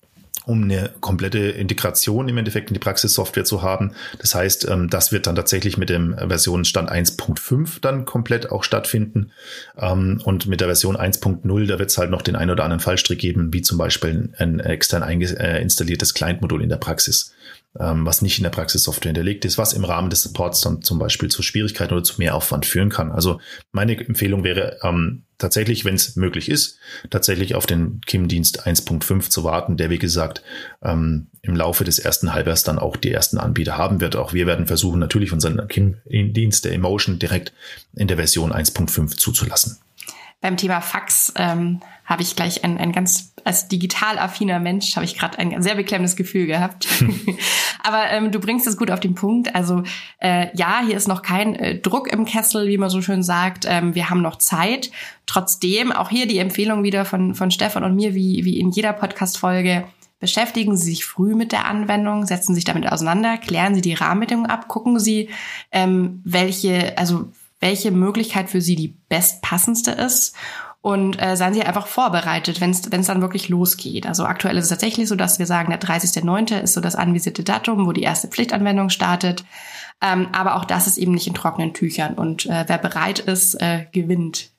um 0.46 0.62
eine 0.62 0.90
komplette 1.00 1.38
Integration 1.38 2.28
im 2.28 2.38
Endeffekt 2.38 2.70
in 2.70 2.74
die 2.74 2.80
Praxissoftware 2.80 3.44
zu 3.44 3.62
haben. 3.62 3.92
Das 4.18 4.34
heißt, 4.34 4.68
ähm, 4.68 4.88
das 4.88 5.12
wird 5.12 5.26
dann 5.26 5.36
tatsächlich 5.36 5.76
mit 5.76 5.90
dem 5.90 6.16
Versionsstand 6.16 6.90
1.5 6.90 7.80
dann 7.80 8.04
komplett 8.04 8.50
auch 8.50 8.64
stattfinden. 8.64 9.32
Ähm, 9.78 10.20
und 10.24 10.46
mit 10.46 10.60
der 10.60 10.68
Version 10.68 10.96
1.0, 10.96 11.66
da 11.66 11.78
wird 11.78 11.90
es 11.90 11.98
halt 11.98 12.10
noch 12.10 12.22
den 12.22 12.36
ein 12.36 12.50
oder 12.50 12.64
anderen 12.64 12.80
Fallstrick 12.80 13.18
geben, 13.18 13.52
wie 13.52 13.62
zum 13.62 13.78
Beispiel 13.78 14.30
ein 14.38 14.60
extern 14.60 15.02
äh, 15.02 15.60
installiertes 15.60 16.14
Client-Modul 16.14 16.62
in 16.62 16.68
der 16.68 16.76
Praxis 16.76 17.34
was 17.74 18.20
nicht 18.20 18.38
in 18.38 18.42
der 18.42 18.50
Praxissoftware 18.50 19.10
hinterlegt 19.10 19.44
ist, 19.44 19.56
was 19.56 19.72
im 19.72 19.84
Rahmen 19.84 20.10
des 20.10 20.22
Supports 20.22 20.60
dann 20.60 20.82
zum 20.82 20.98
Beispiel 20.98 21.28
zu 21.28 21.42
Schwierigkeiten 21.42 21.94
oder 21.94 22.02
zu 22.02 22.18
mehr 22.18 22.34
Aufwand 22.34 22.66
führen 22.66 22.88
kann. 22.88 23.12
Also 23.12 23.40
meine 23.70 23.96
Empfehlung 23.96 24.42
wäre 24.42 24.78
ähm, 24.82 25.22
tatsächlich, 25.38 25.84
wenn 25.84 25.94
es 25.94 26.16
möglich 26.16 26.48
ist, 26.48 26.78
tatsächlich 27.10 27.54
auf 27.54 27.66
den 27.66 28.00
KIM-Dienst 28.06 28.66
1.5 28.66 29.30
zu 29.30 29.44
warten, 29.44 29.76
der 29.76 29.88
wie 29.88 29.98
gesagt 29.98 30.42
ähm, 30.82 31.28
im 31.42 31.54
Laufe 31.54 31.84
des 31.84 32.00
ersten 32.00 32.32
Halbjahres 32.32 32.64
dann 32.64 32.78
auch 32.78 32.96
die 32.96 33.12
ersten 33.12 33.38
Anbieter 33.38 33.78
haben 33.78 34.00
wird. 34.00 34.16
Auch 34.16 34.32
wir 34.32 34.46
werden 34.46 34.66
versuchen, 34.66 34.98
natürlich 34.98 35.32
unseren 35.32 35.68
KIM-Dienst 35.68 36.64
der 36.64 36.72
Emotion 36.72 37.20
direkt 37.20 37.52
in 37.94 38.08
der 38.08 38.16
Version 38.16 38.52
1.5 38.52 39.16
zuzulassen. 39.16 39.78
Beim 40.40 40.56
Thema 40.56 40.80
Fax 40.80 41.32
ähm, 41.36 41.80
habe 42.10 42.22
ich 42.22 42.34
gleich 42.34 42.64
ein, 42.64 42.76
ein 42.76 42.90
ganz, 42.90 43.34
als 43.44 43.68
digital 43.68 44.18
affiner 44.18 44.58
Mensch, 44.58 44.96
habe 44.96 45.04
ich 45.04 45.16
gerade 45.16 45.38
ein 45.38 45.62
sehr 45.62 45.76
beklemmendes 45.76 46.16
Gefühl 46.16 46.46
gehabt. 46.46 46.88
Aber 47.84 48.10
ähm, 48.10 48.32
du 48.32 48.40
bringst 48.40 48.66
es 48.66 48.76
gut 48.76 48.90
auf 48.90 48.98
den 48.98 49.14
Punkt. 49.14 49.54
Also 49.54 49.84
äh, 50.18 50.48
ja, 50.56 50.82
hier 50.84 50.96
ist 50.96 51.06
noch 51.06 51.22
kein 51.22 51.54
äh, 51.54 51.78
Druck 51.78 52.12
im 52.12 52.24
Kessel, 52.24 52.66
wie 52.66 52.78
man 52.78 52.90
so 52.90 53.00
schön 53.00 53.22
sagt. 53.22 53.64
Ähm, 53.68 53.94
wir 53.94 54.10
haben 54.10 54.22
noch 54.22 54.38
Zeit. 54.38 54.90
Trotzdem, 55.26 55.92
auch 55.92 56.10
hier 56.10 56.26
die 56.26 56.38
Empfehlung 56.38 56.82
wieder 56.82 57.04
von, 57.04 57.36
von 57.36 57.52
Stefan 57.52 57.84
und 57.84 57.94
mir, 57.94 58.12
wie, 58.12 58.44
wie 58.44 58.58
in 58.58 58.70
jeder 58.70 58.92
Podcast-Folge, 58.92 59.84
Beschäftigen 60.18 60.76
Sie 60.76 60.90
sich 60.90 61.06
früh 61.06 61.34
mit 61.34 61.50
der 61.50 61.64
Anwendung, 61.64 62.26
setzen 62.26 62.52
Sie 62.52 62.56
sich 62.56 62.66
damit 62.66 62.86
auseinander, 62.92 63.38
klären 63.38 63.74
Sie 63.74 63.80
die 63.80 63.94
Rahmenbedingungen 63.94 64.50
ab, 64.50 64.68
gucken 64.68 65.00
Sie, 65.00 65.30
ähm, 65.72 66.20
welche, 66.24 66.98
also 66.98 67.30
welche 67.58 67.90
Möglichkeit 67.90 68.50
für 68.50 68.60
Sie 68.60 68.76
die 68.76 68.96
bestpassendste 69.08 69.92
ist 69.92 70.36
und 70.82 71.20
äh, 71.20 71.36
seien 71.36 71.52
Sie 71.52 71.62
einfach 71.62 71.86
vorbereitet, 71.86 72.60
wenn 72.60 72.70
es 72.70 73.06
dann 73.06 73.20
wirklich 73.20 73.48
losgeht. 73.48 74.06
Also 74.06 74.24
aktuell 74.24 74.56
ist 74.56 74.64
es 74.64 74.70
tatsächlich 74.70 75.08
so, 75.08 75.14
dass 75.14 75.38
wir 75.38 75.46
sagen, 75.46 75.70
der 75.70 75.80
30.09. 75.80 76.58
ist 76.58 76.72
so 76.72 76.80
das 76.80 76.96
anvisierte 76.96 77.42
Datum, 77.42 77.86
wo 77.86 77.92
die 77.92 78.02
erste 78.02 78.28
Pflichtanwendung 78.28 78.88
startet. 78.88 79.44
Ähm, 80.00 80.28
aber 80.32 80.56
auch 80.56 80.64
das 80.64 80.86
ist 80.86 80.96
eben 80.96 81.12
nicht 81.12 81.26
in 81.26 81.34
trockenen 81.34 81.74
Tüchern 81.74 82.14
und 82.14 82.46
äh, 82.46 82.64
wer 82.66 82.78
bereit 82.78 83.18
ist, 83.18 83.54
äh, 83.60 83.86
gewinnt. 83.92 84.50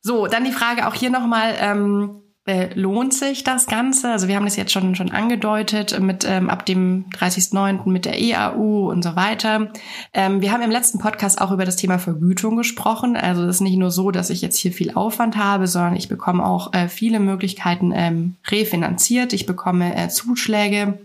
So, 0.00 0.26
dann 0.26 0.44
die 0.44 0.52
Frage 0.52 0.86
auch 0.86 0.94
hier 0.94 1.10
nochmal, 1.10 1.54
ähm, 1.58 2.22
äh, 2.46 2.68
lohnt 2.74 3.14
sich 3.14 3.42
das 3.42 3.66
Ganze? 3.66 4.10
Also 4.10 4.28
wir 4.28 4.36
haben 4.36 4.44
das 4.44 4.56
jetzt 4.56 4.72
schon 4.72 4.94
schon 4.94 5.10
angedeutet 5.10 5.98
mit 6.00 6.26
ähm, 6.28 6.50
ab 6.50 6.66
dem 6.66 7.06
30.09. 7.10 7.88
mit 7.88 8.04
der 8.04 8.20
EAU 8.20 8.90
und 8.90 9.02
so 9.02 9.16
weiter. 9.16 9.72
Ähm, 10.12 10.42
wir 10.42 10.52
haben 10.52 10.62
im 10.62 10.70
letzten 10.70 10.98
Podcast 10.98 11.40
auch 11.40 11.52
über 11.52 11.64
das 11.64 11.76
Thema 11.76 11.98
Vergütung 11.98 12.56
gesprochen. 12.56 13.16
Also 13.16 13.44
es 13.44 13.56
ist 13.56 13.60
nicht 13.62 13.78
nur 13.78 13.90
so, 13.90 14.10
dass 14.10 14.28
ich 14.28 14.42
jetzt 14.42 14.58
hier 14.58 14.72
viel 14.72 14.92
Aufwand 14.92 15.38
habe, 15.38 15.66
sondern 15.66 15.96
ich 15.96 16.08
bekomme 16.08 16.44
auch 16.44 16.74
äh, 16.74 16.88
viele 16.88 17.18
Möglichkeiten 17.18 17.92
ähm, 17.94 18.36
refinanziert. 18.48 19.32
Ich 19.32 19.46
bekomme 19.46 19.96
äh, 19.96 20.08
Zuschläge. 20.10 20.98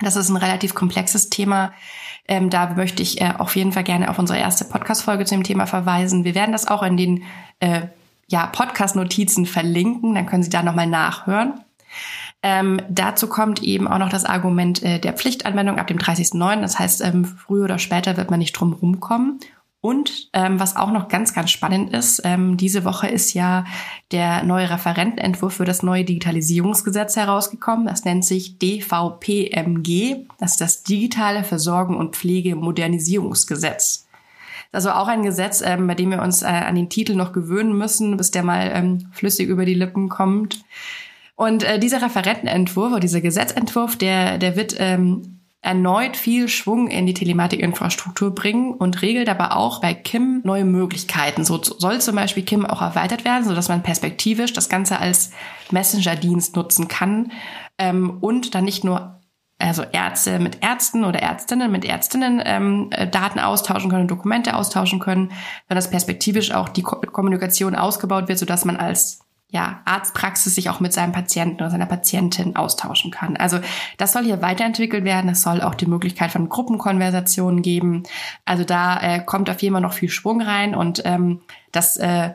Das 0.00 0.16
ist 0.16 0.30
ein 0.30 0.36
relativ 0.36 0.74
komplexes 0.74 1.30
Thema. 1.30 1.72
Ähm, 2.26 2.50
da 2.50 2.74
möchte 2.74 3.02
ich 3.02 3.20
äh, 3.20 3.34
auf 3.38 3.54
jeden 3.54 3.70
Fall 3.70 3.84
gerne 3.84 4.10
auf 4.10 4.18
unsere 4.18 4.38
erste 4.38 4.64
Podcast-Folge 4.64 5.26
zu 5.26 5.36
dem 5.36 5.44
Thema 5.44 5.66
verweisen. 5.66 6.24
Wir 6.24 6.34
werden 6.34 6.50
das 6.50 6.66
auch 6.66 6.82
in 6.82 6.96
den 6.96 7.22
äh, 7.60 7.82
ja, 8.32 8.46
Podcast-Notizen 8.46 9.46
verlinken, 9.46 10.14
dann 10.14 10.26
können 10.26 10.42
Sie 10.42 10.50
da 10.50 10.62
nochmal 10.62 10.88
nachhören. 10.88 11.60
Ähm, 12.42 12.80
dazu 12.88 13.28
kommt 13.28 13.62
eben 13.62 13.86
auch 13.86 13.98
noch 13.98 14.08
das 14.08 14.24
Argument 14.24 14.82
äh, 14.82 14.98
der 14.98 15.12
Pflichtanwendung 15.12 15.78
ab 15.78 15.86
dem 15.86 15.98
30.09. 15.98 16.60
Das 16.60 16.78
heißt, 16.78 17.02
ähm, 17.02 17.24
früher 17.24 17.64
oder 17.64 17.78
später 17.78 18.16
wird 18.16 18.30
man 18.30 18.40
nicht 18.40 18.54
drum 18.54 18.72
rumkommen. 18.72 19.38
Und 19.80 20.30
ähm, 20.32 20.58
was 20.58 20.76
auch 20.76 20.92
noch 20.92 21.08
ganz, 21.08 21.34
ganz 21.34 21.50
spannend 21.50 21.92
ist, 21.92 22.22
ähm, 22.24 22.56
diese 22.56 22.84
Woche 22.84 23.08
ist 23.08 23.34
ja 23.34 23.64
der 24.12 24.44
neue 24.44 24.70
Referentenentwurf 24.70 25.54
für 25.54 25.64
das 25.64 25.82
neue 25.82 26.04
Digitalisierungsgesetz 26.04 27.16
herausgekommen. 27.16 27.86
Das 27.86 28.04
nennt 28.04 28.24
sich 28.24 28.58
DVPMG. 28.58 30.26
Das 30.38 30.52
ist 30.52 30.60
das 30.60 30.82
Digitale 30.84 31.44
Versorgung 31.44 31.96
und 31.96 32.16
Pflege 32.16 32.54
Modernisierungsgesetz. 32.54 34.06
Also 34.72 34.90
auch 34.90 35.06
ein 35.06 35.22
Gesetz, 35.22 35.62
ähm, 35.64 35.86
bei 35.86 35.94
dem 35.94 36.10
wir 36.10 36.22
uns 36.22 36.42
äh, 36.42 36.46
an 36.46 36.74
den 36.74 36.88
Titel 36.88 37.14
noch 37.14 37.32
gewöhnen 37.32 37.76
müssen, 37.76 38.16
bis 38.16 38.30
der 38.30 38.42
mal 38.42 38.70
ähm, 38.74 39.06
flüssig 39.12 39.48
über 39.48 39.66
die 39.66 39.74
Lippen 39.74 40.08
kommt. 40.08 40.64
Und 41.36 41.62
äh, 41.62 41.78
dieser 41.78 42.02
Referentenentwurf 42.02 42.92
oder 42.92 43.00
dieser 43.00 43.20
Gesetzentwurf, 43.20 43.96
der, 43.96 44.38
der 44.38 44.56
wird 44.56 44.76
ähm, 44.78 45.40
erneut 45.62 46.16
viel 46.16 46.48
Schwung 46.48 46.88
in 46.88 47.06
die 47.06 47.14
Telematikinfrastruktur 47.14 48.34
bringen 48.34 48.74
und 48.74 49.00
regelt 49.00 49.28
aber 49.28 49.56
auch 49.56 49.80
bei 49.80 49.94
Kim 49.94 50.40
neue 50.42 50.64
Möglichkeiten. 50.64 51.44
So 51.44 51.62
soll 51.62 52.00
zum 52.00 52.16
Beispiel 52.16 52.42
Kim 52.42 52.66
auch 52.66 52.82
erweitert 52.82 53.24
werden, 53.24 53.44
so 53.44 53.54
dass 53.54 53.68
man 53.68 53.82
perspektivisch 53.82 54.52
das 54.52 54.68
Ganze 54.68 54.98
als 54.98 55.30
Messenger-Dienst 55.70 56.56
nutzen 56.56 56.88
kann 56.88 57.30
ähm, 57.78 58.18
und 58.20 58.56
dann 58.56 58.64
nicht 58.64 58.82
nur 58.82 59.21
also 59.62 59.84
Ärzte 59.84 60.38
mit 60.38 60.62
Ärzten 60.62 61.04
oder 61.04 61.20
Ärztinnen 61.20 61.70
mit 61.70 61.84
Ärztinnen 61.84 62.42
ähm, 62.44 62.88
äh, 62.90 63.06
Daten 63.06 63.38
austauschen 63.38 63.90
können, 63.90 64.08
Dokumente 64.08 64.56
austauschen 64.56 64.98
können, 64.98 65.30
wenn 65.68 65.76
das 65.76 65.90
perspektivisch 65.90 66.52
auch 66.52 66.68
die 66.68 66.82
Ko 66.82 66.96
Kommunikation 67.12 67.74
ausgebaut 67.74 68.28
wird, 68.28 68.38
sodass 68.38 68.64
man 68.64 68.76
als 68.76 69.20
ja, 69.52 69.82
Arztpraxis 69.84 70.54
sich 70.54 70.70
auch 70.70 70.80
mit 70.80 70.94
seinem 70.94 71.12
Patienten 71.12 71.56
oder 71.56 71.70
seiner 71.70 71.86
Patientin 71.86 72.56
austauschen 72.56 73.10
kann. 73.10 73.36
Also 73.36 73.60
das 73.98 74.12
soll 74.12 74.24
hier 74.24 74.40
weiterentwickelt 74.40 75.04
werden. 75.04 75.30
Es 75.30 75.42
soll 75.42 75.60
auch 75.60 75.74
die 75.74 75.86
Möglichkeit 75.86 76.30
von 76.30 76.48
Gruppenkonversationen 76.48 77.60
geben. 77.60 78.04
Also 78.46 78.64
da 78.64 78.98
äh, 79.00 79.20
kommt 79.20 79.50
auf 79.50 79.60
jeden 79.60 79.74
Fall 79.74 79.82
noch 79.82 79.92
viel 79.92 80.08
Schwung 80.08 80.40
rein 80.40 80.74
und 80.74 81.02
ähm, 81.04 81.42
das 81.70 81.98
äh, 81.98 82.30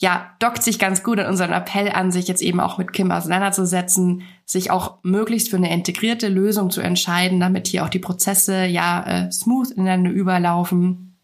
ja, 0.00 0.30
dockt 0.38 0.62
sich 0.62 0.78
ganz 0.78 1.02
gut 1.02 1.18
an 1.18 1.26
unseren 1.26 1.52
Appell 1.52 1.90
an, 1.90 2.12
sich 2.12 2.28
jetzt 2.28 2.40
eben 2.40 2.60
auch 2.60 2.78
mit 2.78 2.92
Kim 2.92 3.10
auseinanderzusetzen, 3.10 4.22
sich 4.44 4.70
auch 4.70 4.98
möglichst 5.02 5.50
für 5.50 5.56
eine 5.56 5.72
integrierte 5.72 6.28
Lösung 6.28 6.70
zu 6.70 6.80
entscheiden, 6.80 7.40
damit 7.40 7.66
hier 7.66 7.84
auch 7.84 7.88
die 7.88 7.98
Prozesse 7.98 8.64
ja 8.64 9.04
äh, 9.04 9.32
smooth 9.32 9.72
ineinander 9.72 10.10
überlaufen. 10.10 11.18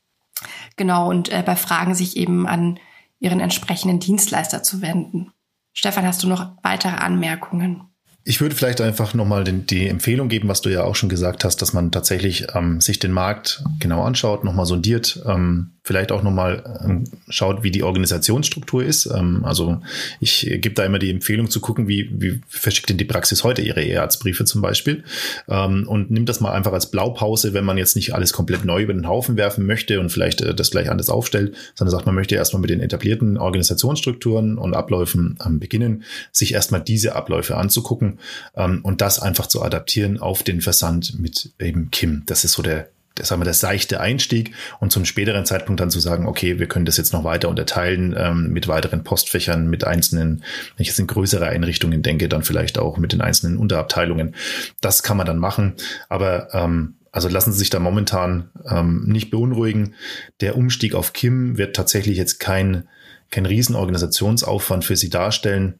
Genau, 0.77 1.09
und 1.09 1.29
äh, 1.29 1.45
bei 1.47 1.55
Fragen 1.55 1.95
sich 1.95 2.17
eben 2.17 2.49
an 2.49 2.81
ihren 3.21 3.39
entsprechenden 3.39 4.01
Dienstleister 4.01 4.65
zu 4.65 4.83
wenden. 4.83 5.33
Stefan, 5.73 6.05
hast 6.05 6.23
du 6.25 6.29
noch 6.29 6.51
weitere 6.63 6.97
Anmerkungen? 6.97 7.94
Ich 8.27 8.41
würde 8.41 8.55
vielleicht 8.55 8.81
einfach 8.81 9.13
nochmal 9.13 9.45
die 9.45 9.87
Empfehlung 9.87 10.29
geben, 10.31 10.49
was 10.49 10.63
du 10.63 10.71
ja 10.71 10.83
auch 10.83 10.97
schon 10.97 11.11
gesagt 11.11 11.45
hast, 11.45 11.61
dass 11.61 11.75
man 11.75 11.93
tatsächlich 11.93 12.47
ähm, 12.55 12.81
sich 12.81 12.99
den 12.99 13.13
Markt 13.13 13.63
genau 13.81 14.03
anschaut, 14.03 14.45
nochmal 14.45 14.65
sondiert, 14.65 15.23
ähm, 15.27 15.73
vielleicht 15.83 16.11
auch 16.11 16.23
nochmal 16.23 16.81
ähm, 16.83 17.05
schaut, 17.29 17.63
wie 17.63 17.71
die 17.71 17.83
Organisationsstruktur 17.83 18.83
ist. 18.83 19.05
Ähm, 19.15 19.45
also 19.45 19.83
ich 20.21 20.41
gebe 20.41 20.71
da 20.71 20.85
immer 20.85 20.99
die 20.99 21.11
Empfehlung 21.11 21.51
zu 21.51 21.61
gucken, 21.61 21.87
wie, 21.87 22.09
wie 22.15 22.41
verschickt 22.49 22.89
denn 22.89 22.97
die 22.97 23.05
Praxis 23.05 23.45
heute 23.45 23.61
ihre 23.61 23.85
E-Arztbriefe 23.85 24.47
zum 24.47 24.63
Beispiel 24.63 25.05
ähm, 25.47 25.87
und 25.87 26.11
nimmt 26.11 26.31
das 26.31 26.41
mal 26.41 26.53
einfach 26.53 26.73
als 26.73 26.91
Blaupause, 26.91 27.53
wenn 27.53 27.67
man 27.67 27.77
jetzt 27.77 27.95
nicht 27.95 28.15
alles 28.15 28.33
komplett 28.33 28.65
neu 28.65 28.85
über 28.85 28.95
den 28.95 29.07
Haufen 29.07 29.37
werfen 29.37 29.67
möchte 29.67 30.01
und 30.01 30.09
vielleicht 30.09 30.41
äh, 30.41 30.55
das 30.55 30.71
gleich 30.71 30.91
anders 30.91 31.11
aufstellt, 31.11 31.55
sondern 31.75 31.91
sagt, 31.91 32.07
man 32.07 32.15
möchte 32.15 32.37
erstmal 32.37 32.63
mit 32.63 32.71
den 32.71 32.81
etablierten 32.81 33.37
Organisationsstrukturen 33.37 34.57
und 34.57 34.73
Abläufen 34.73 35.39
ähm, 35.45 35.61
beginnen, 35.61 36.05
sich 36.33 36.55
erstmal 36.55 36.81
diese 36.81 37.15
Abläufe 37.15 37.59
anzugucken 37.59 38.14
ähm, 38.57 38.81
und 38.83 39.01
das 39.01 39.19
einfach 39.19 39.47
zu 39.47 39.63
adaptieren 39.63 40.19
auf 40.19 40.43
den 40.43 40.61
Versand 40.61 41.19
mit 41.19 41.53
eben 41.59 41.91
Kim. 41.91 42.23
Das 42.27 42.45
ist 42.45 42.53
so 42.53 42.63
der 42.63 42.89
sagen 43.23 43.41
wir, 43.41 43.45
der 43.45 43.55
seichte 43.55 44.01
Einstieg 44.01 44.53
und 44.81 44.91
zum 44.91 45.05
späteren 45.05 45.47
Zeitpunkt 45.47 45.81
dann 45.81 45.91
zu 45.91 46.01
sagen, 46.01 46.27
okay, 46.27 46.59
wir 46.59 46.67
können 46.67 46.85
das 46.85 46.97
jetzt 46.97 47.13
noch 47.13 47.23
weiter 47.23 47.49
unterteilen 47.49 48.15
ähm, 48.19 48.53
mit 48.53 48.67
weiteren 48.67 49.05
Postfächern, 49.05 49.69
mit 49.69 49.85
einzelnen, 49.85 50.39
wenn 50.77 50.83
ich 50.83 50.89
jetzt 50.89 50.99
in 50.99 51.07
größere 51.07 51.47
Einrichtungen 51.47 52.03
denke, 52.03 52.29
dann 52.29 52.43
vielleicht 52.43 52.79
auch 52.79 52.99
mit 52.99 53.13
den 53.13 53.21
einzelnen 53.21 53.57
Unterabteilungen. 53.57 54.35
Das 54.81 55.03
kann 55.03 55.17
man 55.17 55.27
dann 55.27 55.39
machen. 55.39 55.75
Aber 56.09 56.53
ähm, 56.55 56.97
also 57.13 57.29
lassen 57.29 57.53
Sie 57.53 57.59
sich 57.59 57.71
da 57.71 57.79
momentan 57.79 58.51
ähm, 58.69 59.05
nicht 59.07 59.31
beunruhigen. 59.31 59.95
Der 60.41 60.57
Umstieg 60.57 60.95
auf 60.95 61.13
Kim 61.13 61.57
wird 61.57 61.77
tatsächlich 61.77 62.19
jetzt 62.19 62.41
kein, 62.41 62.89
kein 63.31 63.47
Riesenorganisationsaufwand 63.47 64.85
für 64.85 64.97
Sie 64.97 65.11
darstellen 65.11 65.79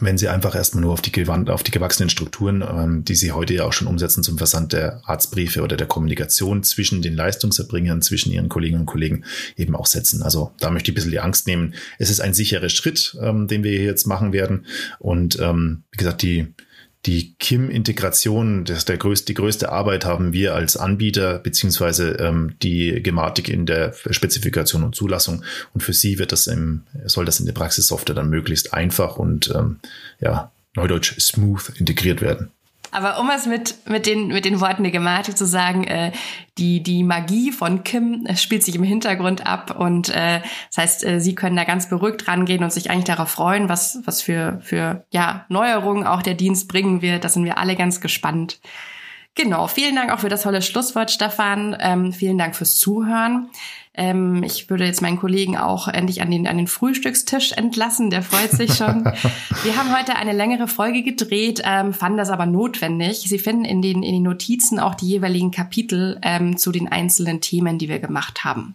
wenn 0.00 0.18
Sie 0.18 0.28
einfach 0.28 0.54
erstmal 0.54 0.82
nur 0.82 0.92
auf 0.92 1.00
die, 1.00 1.28
auf 1.28 1.62
die 1.62 1.70
gewachsenen 1.70 2.10
Strukturen, 2.10 2.62
ähm, 2.62 3.04
die 3.04 3.14
Sie 3.14 3.32
heute 3.32 3.54
ja 3.54 3.64
auch 3.64 3.72
schon 3.72 3.88
umsetzen 3.88 4.22
zum 4.22 4.38
Versand 4.38 4.72
der 4.72 5.00
Arztbriefe 5.04 5.62
oder 5.62 5.76
der 5.76 5.86
Kommunikation 5.86 6.62
zwischen 6.62 7.02
den 7.02 7.14
Leistungserbringern, 7.14 8.02
zwischen 8.02 8.32
Ihren 8.32 8.48
Kolleginnen 8.48 8.82
und 8.82 8.86
Kollegen 8.86 9.24
eben 9.56 9.74
auch 9.74 9.86
setzen. 9.86 10.22
Also 10.22 10.52
da 10.60 10.70
möchte 10.70 10.90
ich 10.90 10.92
ein 10.92 10.96
bisschen 10.96 11.10
die 11.10 11.20
Angst 11.20 11.46
nehmen. 11.46 11.74
Es 11.98 12.10
ist 12.10 12.20
ein 12.20 12.34
sicherer 12.34 12.68
Schritt, 12.68 13.16
ähm, 13.20 13.48
den 13.48 13.64
wir 13.64 13.72
jetzt 13.72 14.06
machen 14.06 14.32
werden. 14.32 14.66
Und 14.98 15.38
ähm, 15.40 15.84
wie 15.90 15.98
gesagt, 15.98 16.22
die, 16.22 16.54
die 17.06 17.36
KIM-Integration, 17.38 18.64
das 18.64 18.78
ist 18.78 18.88
der 18.88 18.96
größte, 18.96 19.26
die 19.26 19.34
größte 19.34 19.70
Arbeit 19.70 20.04
haben 20.04 20.32
wir 20.32 20.54
als 20.54 20.76
Anbieter, 20.76 21.38
beziehungsweise 21.38 22.12
ähm, 22.14 22.56
die 22.62 23.02
Gematik 23.02 23.48
in 23.48 23.64
der 23.64 23.94
Spezifikation 24.10 24.82
und 24.82 24.94
Zulassung. 24.94 25.44
Und 25.72 25.82
für 25.82 25.92
Sie 25.92 26.18
wird 26.18 26.32
das 26.32 26.48
im, 26.48 26.82
soll 27.04 27.24
das 27.24 27.38
in 27.38 27.46
der 27.46 27.52
Praxissoftware 27.52 28.16
dann 28.16 28.28
möglichst 28.28 28.74
einfach 28.74 29.16
und 29.16 29.52
ähm, 29.54 29.78
ja, 30.20 30.50
neudeutsch 30.74 31.18
smooth 31.20 31.72
integriert 31.78 32.20
werden. 32.20 32.50
Aber 32.90 33.20
um 33.20 33.30
es 33.30 33.46
mit, 33.46 33.88
mit, 33.88 34.06
den, 34.06 34.28
mit 34.28 34.44
den 34.44 34.60
Worten 34.60 34.82
der 34.82 34.92
Gematik 34.92 35.36
zu 35.36 35.46
sagen, 35.46 35.84
äh, 35.84 36.12
die, 36.58 36.82
die 36.82 37.02
Magie 37.02 37.52
von 37.52 37.84
Kim 37.84 38.24
äh, 38.26 38.36
spielt 38.36 38.62
sich 38.62 38.74
im 38.74 38.82
Hintergrund 38.82 39.46
ab 39.46 39.78
und 39.78 40.08
äh, 40.08 40.40
das 40.68 40.78
heißt, 40.78 41.04
äh, 41.04 41.20
sie 41.20 41.34
können 41.34 41.56
da 41.56 41.64
ganz 41.64 41.88
beruhigt 41.88 42.26
rangehen 42.28 42.62
und 42.64 42.72
sich 42.72 42.90
eigentlich 42.90 43.04
darauf 43.04 43.30
freuen, 43.30 43.68
was, 43.68 44.00
was 44.04 44.22
für, 44.22 44.60
für 44.62 45.04
ja, 45.10 45.44
Neuerungen 45.48 46.06
auch 46.06 46.22
der 46.22 46.34
Dienst 46.34 46.68
bringen 46.68 47.02
wird. 47.02 47.24
Da 47.24 47.28
sind 47.28 47.44
wir 47.44 47.58
alle 47.58 47.76
ganz 47.76 48.00
gespannt. 48.00 48.60
Genau, 49.36 49.66
vielen 49.66 49.94
Dank 49.94 50.10
auch 50.10 50.20
für 50.20 50.30
das 50.30 50.42
tolle 50.42 50.62
Schlusswort, 50.62 51.10
Stefan. 51.10 51.76
Ähm, 51.78 52.14
vielen 52.14 52.38
Dank 52.38 52.56
fürs 52.56 52.78
Zuhören. 52.78 53.50
Ähm, 53.92 54.42
ich 54.42 54.70
würde 54.70 54.86
jetzt 54.86 55.02
meinen 55.02 55.18
Kollegen 55.18 55.58
auch 55.58 55.88
endlich 55.88 56.22
an 56.22 56.30
den, 56.30 56.46
an 56.46 56.56
den 56.56 56.66
Frühstückstisch 56.66 57.52
entlassen. 57.52 58.08
Der 58.08 58.22
freut 58.22 58.50
sich 58.50 58.72
schon. 58.72 59.04
Wir 59.62 59.76
haben 59.76 59.94
heute 59.94 60.16
eine 60.16 60.32
längere 60.32 60.68
Folge 60.68 61.02
gedreht, 61.02 61.60
ähm, 61.66 61.92
fanden 61.92 62.16
das 62.16 62.30
aber 62.30 62.46
notwendig. 62.46 63.24
Sie 63.28 63.38
finden 63.38 63.66
in 63.66 63.82
den, 63.82 64.02
in 64.02 64.14
den 64.14 64.22
Notizen 64.22 64.80
auch 64.80 64.94
die 64.94 65.06
jeweiligen 65.06 65.50
Kapitel 65.50 66.18
ähm, 66.22 66.56
zu 66.56 66.72
den 66.72 66.90
einzelnen 66.90 67.42
Themen, 67.42 67.76
die 67.76 67.90
wir 67.90 67.98
gemacht 67.98 68.42
haben. 68.42 68.74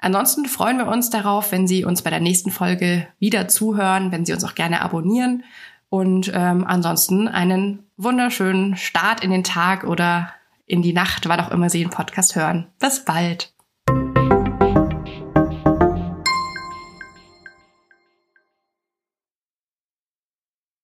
Ansonsten 0.00 0.46
freuen 0.46 0.78
wir 0.78 0.88
uns 0.88 1.10
darauf, 1.10 1.52
wenn 1.52 1.68
Sie 1.68 1.84
uns 1.84 2.02
bei 2.02 2.10
der 2.10 2.20
nächsten 2.20 2.50
Folge 2.50 3.06
wieder 3.20 3.46
zuhören, 3.46 4.10
wenn 4.10 4.26
Sie 4.26 4.32
uns 4.32 4.42
auch 4.42 4.56
gerne 4.56 4.80
abonnieren. 4.80 5.44
Und 5.90 6.32
ähm, 6.34 6.64
ansonsten 6.66 7.28
einen 7.28 7.85
wunderschönen 7.96 8.76
Start 8.76 9.22
in 9.22 9.30
den 9.30 9.44
Tag 9.44 9.84
oder 9.84 10.32
in 10.66 10.82
die 10.82 10.92
Nacht, 10.92 11.28
wann 11.28 11.40
auch 11.40 11.50
immer 11.50 11.70
Sie 11.70 11.80
den 11.80 11.90
Podcast 11.90 12.36
hören. 12.36 12.66
Bis 12.78 13.04
bald. 13.04 13.55